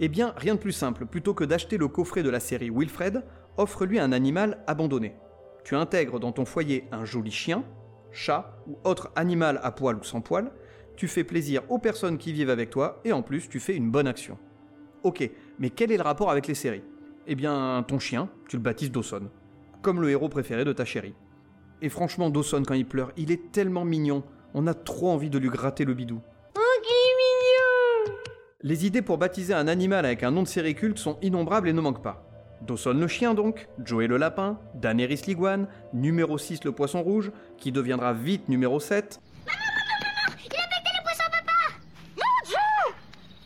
Eh 0.00 0.08
bien, 0.08 0.34
rien 0.36 0.54
de 0.54 0.60
plus 0.60 0.72
simple, 0.72 1.06
plutôt 1.06 1.32
que 1.32 1.44
d'acheter 1.44 1.78
le 1.78 1.88
coffret 1.88 2.22
de 2.22 2.30
la 2.30 2.40
série 2.40 2.70
Wilfred, 2.70 3.24
offre-lui 3.56 3.98
un 3.98 4.12
animal 4.12 4.62
abandonné. 4.66 5.16
Tu 5.64 5.74
intègres 5.74 6.20
dans 6.20 6.32
ton 6.32 6.44
foyer 6.44 6.86
un 6.92 7.04
joli 7.04 7.30
chien, 7.30 7.64
chat 8.12 8.58
ou 8.66 8.78
autre 8.84 9.10
animal 9.16 9.60
à 9.62 9.70
poil 9.72 9.96
ou 9.96 10.04
sans 10.04 10.20
poil, 10.20 10.50
tu 10.96 11.08
fais 11.08 11.24
plaisir 11.24 11.62
aux 11.68 11.78
personnes 11.78 12.18
qui 12.18 12.32
vivent 12.32 12.50
avec 12.50 12.70
toi 12.70 13.00
et 13.04 13.12
en 13.12 13.22
plus 13.22 13.48
tu 13.48 13.60
fais 13.60 13.76
une 13.76 13.90
bonne 13.90 14.06
action. 14.06 14.38
Ok, 15.02 15.28
mais 15.58 15.70
quel 15.70 15.92
est 15.92 15.96
le 15.96 16.02
rapport 16.02 16.30
avec 16.30 16.46
les 16.46 16.54
séries? 16.54 16.82
Eh 17.26 17.34
bien, 17.34 17.84
ton 17.86 17.98
chien, 17.98 18.28
tu 18.48 18.56
le 18.56 18.62
baptises 18.62 18.90
Dawson, 18.90 19.28
comme 19.82 20.00
le 20.00 20.10
héros 20.10 20.28
préféré 20.28 20.64
de 20.64 20.72
ta 20.72 20.84
chérie. 20.84 21.14
Et 21.82 21.88
franchement, 21.88 22.30
Dawson, 22.30 22.62
quand 22.66 22.74
il 22.74 22.86
pleure, 22.86 23.12
il 23.16 23.30
est 23.30 23.52
tellement 23.52 23.84
mignon, 23.84 24.24
on 24.54 24.66
a 24.66 24.74
trop 24.74 25.10
envie 25.10 25.30
de 25.30 25.38
lui 25.38 25.48
gratter 25.50 25.84
le 25.84 25.94
bidou. 25.94 26.20
Oh, 26.56 26.60
qu'il 26.82 26.90
est 26.92 27.16
mignon 28.08 28.18
Les 28.62 28.86
idées 28.86 29.02
pour 29.02 29.18
baptiser 29.18 29.54
un 29.54 29.68
animal 29.68 30.06
avec 30.06 30.22
un 30.22 30.30
nom 30.30 30.42
de 30.42 30.48
série 30.48 30.74
culte 30.74 30.98
sont 30.98 31.18
innombrables 31.20 31.68
et 31.68 31.72
ne 31.72 31.80
manquent 31.80 32.02
pas. 32.02 32.22
Dawson 32.62 32.94
le 32.94 33.06
chien 33.06 33.34
donc, 33.34 33.68
Joey 33.84 34.06
le 34.06 34.16
lapin, 34.16 34.58
Daenerys 34.74 35.22
l'iguane, 35.26 35.68
numéro 35.92 36.38
6 36.38 36.64
le 36.64 36.72
poisson 36.72 37.02
rouge, 37.02 37.30
qui 37.58 37.70
deviendra 37.70 38.14
vite 38.14 38.48
numéro 38.48 38.80
7, 38.80 39.20
Il 39.46 39.50
a 40.46 40.66
pété 40.68 40.90
les 40.96 41.02
poissons, 41.02 41.30
papa 41.30 41.52
Mon 42.16 42.46
Dieu 42.46 42.56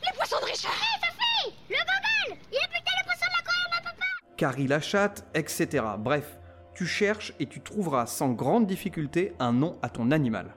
Les 0.03 0.17
poissons 0.17 0.37
de 0.41 0.45
Richard 0.47 0.71
Hé, 0.73 1.01
Sophie 1.05 1.55
Le 1.69 1.77
gogol 1.77 2.39
Il 2.53 2.59
a 2.59 2.69
pété 2.69 2.91
les 2.99 3.05
poissons 3.05 3.27
de 3.27 3.35
l'aquarium 3.37 3.73
à 3.73 3.83
papa 3.83 4.07
Carrie 4.41 4.69
la 4.69 4.81
chatte, 4.81 5.27
etc. 5.35 5.85
Bref, 5.99 6.39
tu 6.73 6.87
cherches 6.87 7.35
et 7.41 7.47
tu 7.47 7.61
trouveras 7.61 8.07
sans 8.07 8.31
grande 8.31 8.67
difficulté 8.67 9.35
un 9.39 9.53
nom 9.53 9.77
à 9.83 9.91
ton 9.91 10.11
animal. 10.11 10.55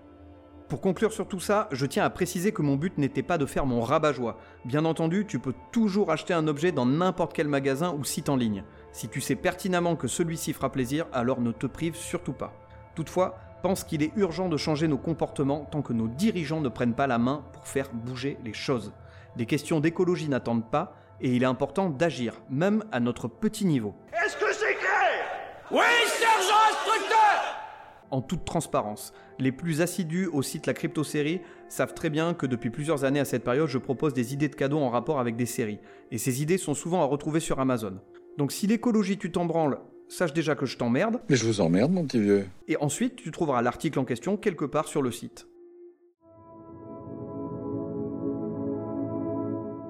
Pour 0.69 0.79
conclure 0.79 1.11
sur 1.11 1.27
tout 1.27 1.41
ça, 1.41 1.67
je 1.69 1.85
tiens 1.85 2.05
à 2.05 2.09
préciser 2.09 2.53
que 2.53 2.61
mon 2.61 2.77
but 2.77 2.97
n'était 2.97 3.23
pas 3.23 3.37
de 3.37 3.45
faire 3.45 3.65
mon 3.65 3.81
rabat-joie. 3.81 4.37
Bien 4.63 4.85
entendu, 4.85 5.25
tu 5.27 5.37
peux 5.37 5.53
toujours 5.73 6.11
acheter 6.11 6.33
un 6.33 6.47
objet 6.47 6.71
dans 6.71 6.85
n'importe 6.85 7.33
quel 7.33 7.49
magasin 7.49 7.93
ou 7.93 8.05
site 8.05 8.29
en 8.29 8.37
ligne. 8.37 8.63
Si 8.93 9.09
tu 9.09 9.19
sais 9.19 9.35
pertinemment 9.35 9.97
que 9.97 10.07
celui-ci 10.07 10.53
fera 10.53 10.71
plaisir, 10.71 11.05
alors 11.11 11.41
ne 11.41 11.51
te 11.51 11.67
prive 11.67 11.97
surtout 11.97 12.31
pas. 12.31 12.53
Toutefois, 12.95 13.37
pense 13.63 13.83
qu'il 13.83 14.01
est 14.01 14.15
urgent 14.15 14.47
de 14.47 14.55
changer 14.55 14.87
nos 14.87 14.97
comportements 14.97 15.67
tant 15.69 15.81
que 15.81 15.91
nos 15.91 16.07
dirigeants 16.07 16.61
ne 16.61 16.69
prennent 16.69 16.95
pas 16.95 17.07
la 17.07 17.17
main 17.17 17.43
pour 17.51 17.67
faire 17.67 17.89
bouger 17.91 18.37
les 18.45 18.53
choses. 18.53 18.93
Des 19.35 19.45
questions 19.45 19.81
d'écologie 19.81 20.29
n'attendent 20.29 20.71
pas 20.71 20.95
et 21.21 21.35
il 21.35 21.43
est 21.43 21.47
important 21.47 21.89
d'agir, 21.89 22.41
même 22.49 22.83
à 22.91 22.99
notre 22.99 23.27
petit 23.27 23.65
niveau. 23.65 23.93
Est-ce 24.25 24.37
que 24.37 24.53
c'est 24.53 24.75
clair? 24.75 25.25
Oui, 25.71 25.85
sergent 26.07 26.55
instructeur 26.69 27.13
en 28.13 28.21
toute 28.21 28.45
transparence. 28.45 29.11
Les 29.39 29.51
plus 29.51 29.81
assidus 29.81 30.27
au 30.27 30.43
site 30.43 30.67
La 30.67 30.73
Crypto 30.73 31.03
Série 31.03 31.41
savent 31.67 31.95
très 31.95 32.11
bien 32.11 32.35
que 32.35 32.45
depuis 32.45 32.69
plusieurs 32.69 33.05
années 33.05 33.19
à 33.19 33.25
cette 33.25 33.43
période, 33.43 33.67
je 33.67 33.79
propose 33.79 34.13
des 34.13 34.33
idées 34.33 34.49
de 34.49 34.55
cadeaux 34.55 34.77
en 34.77 34.89
rapport 34.89 35.19
avec 35.19 35.35
des 35.35 35.47
séries. 35.47 35.79
Et 36.11 36.19
ces 36.19 36.43
idées 36.43 36.59
sont 36.59 36.75
souvent 36.75 37.01
à 37.01 37.05
retrouver 37.05 37.39
sur 37.39 37.59
Amazon. 37.59 37.99
Donc 38.37 38.51
si 38.51 38.67
l'écologie 38.67 39.17
tu 39.17 39.31
t'en 39.31 39.45
branles, 39.45 39.79
sache 40.09 40.33
déjà 40.33 40.53
que 40.53 40.67
je 40.67 40.77
t'emmerde. 40.77 41.21
Mais 41.27 41.35
je 41.35 41.45
vous 41.45 41.59
emmerde, 41.59 41.91
mon 41.91 42.05
petit 42.05 42.19
vieux. 42.19 42.45
Et 42.67 42.77
ensuite, 42.77 43.15
tu 43.15 43.31
trouveras 43.31 43.63
l'article 43.63 43.97
en 43.97 44.05
question 44.05 44.37
quelque 44.37 44.65
part 44.65 44.87
sur 44.87 45.01
le 45.01 45.11
site. 45.11 45.47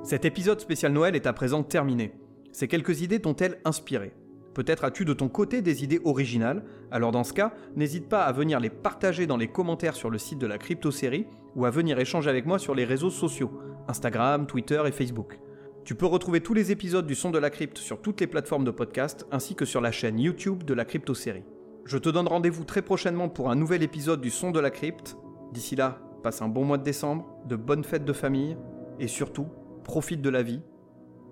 Cet 0.03 0.25
épisode 0.25 0.59
spécial 0.59 0.91
Noël 0.91 1.15
est 1.15 1.27
à 1.27 1.31
présent 1.31 1.63
terminé. 1.63 2.11
Ces 2.51 2.67
quelques 2.67 3.03
idées 3.03 3.21
t'ont-elles 3.21 3.61
inspiré? 3.63 4.11
Peut-être 4.53 4.83
as-tu 4.83 5.05
de 5.05 5.13
ton 5.13 5.29
côté 5.29 5.61
des 5.61 5.85
idées 5.85 6.01
originales, 6.03 6.65
alors 6.91 7.13
dans 7.13 7.23
ce 7.23 7.31
cas, 7.31 7.53
n'hésite 7.77 8.09
pas 8.09 8.25
à 8.25 8.33
venir 8.33 8.59
les 8.59 8.69
partager 8.69 9.27
dans 9.27 9.37
les 9.37 9.47
commentaires 9.47 9.95
sur 9.95 10.09
le 10.09 10.17
site 10.17 10.39
de 10.39 10.45
la 10.45 10.57
Crypto 10.57 10.91
Série 10.91 11.25
ou 11.55 11.63
à 11.63 11.69
venir 11.69 11.97
échanger 11.99 12.29
avec 12.29 12.45
moi 12.45 12.59
sur 12.59 12.75
les 12.75 12.83
réseaux 12.83 13.09
sociaux, 13.09 13.57
Instagram, 13.87 14.45
Twitter 14.45 14.83
et 14.85 14.91
Facebook. 14.91 15.39
Tu 15.85 15.95
peux 15.95 16.05
retrouver 16.05 16.41
tous 16.41 16.53
les 16.53 16.73
épisodes 16.73 17.07
du 17.07 17.15
Son 17.15 17.31
de 17.31 17.39
la 17.39 17.49
Crypte 17.49 17.77
sur 17.77 18.01
toutes 18.01 18.19
les 18.19 18.27
plateformes 18.27 18.65
de 18.65 18.71
podcast 18.71 19.25
ainsi 19.31 19.55
que 19.55 19.63
sur 19.63 19.79
la 19.79 19.93
chaîne 19.93 20.19
YouTube 20.19 20.63
de 20.63 20.73
la 20.73 20.83
Crypto-série. 20.83 21.45
Je 21.85 21.97
te 21.97 22.09
donne 22.09 22.27
rendez-vous 22.27 22.65
très 22.65 22.81
prochainement 22.81 23.29
pour 23.29 23.49
un 23.49 23.55
nouvel 23.55 23.81
épisode 23.83 24.19
du 24.19 24.31
Son 24.31 24.51
de 24.51 24.59
la 24.59 24.69
Crypte. 24.69 25.15
D'ici 25.53 25.77
là, 25.77 25.99
passe 26.23 26.41
un 26.41 26.49
bon 26.49 26.65
mois 26.65 26.77
de 26.77 26.83
décembre, 26.83 27.25
de 27.47 27.55
bonnes 27.55 27.85
fêtes 27.85 28.05
de 28.05 28.13
famille 28.13 28.57
et 28.99 29.07
surtout, 29.07 29.47
profite 29.84 30.22
de 30.22 30.30
la 30.30 30.43
vie 30.43 30.62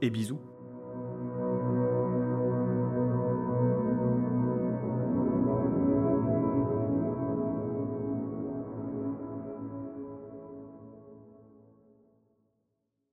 et 0.02 0.10
bisous. 0.10 0.40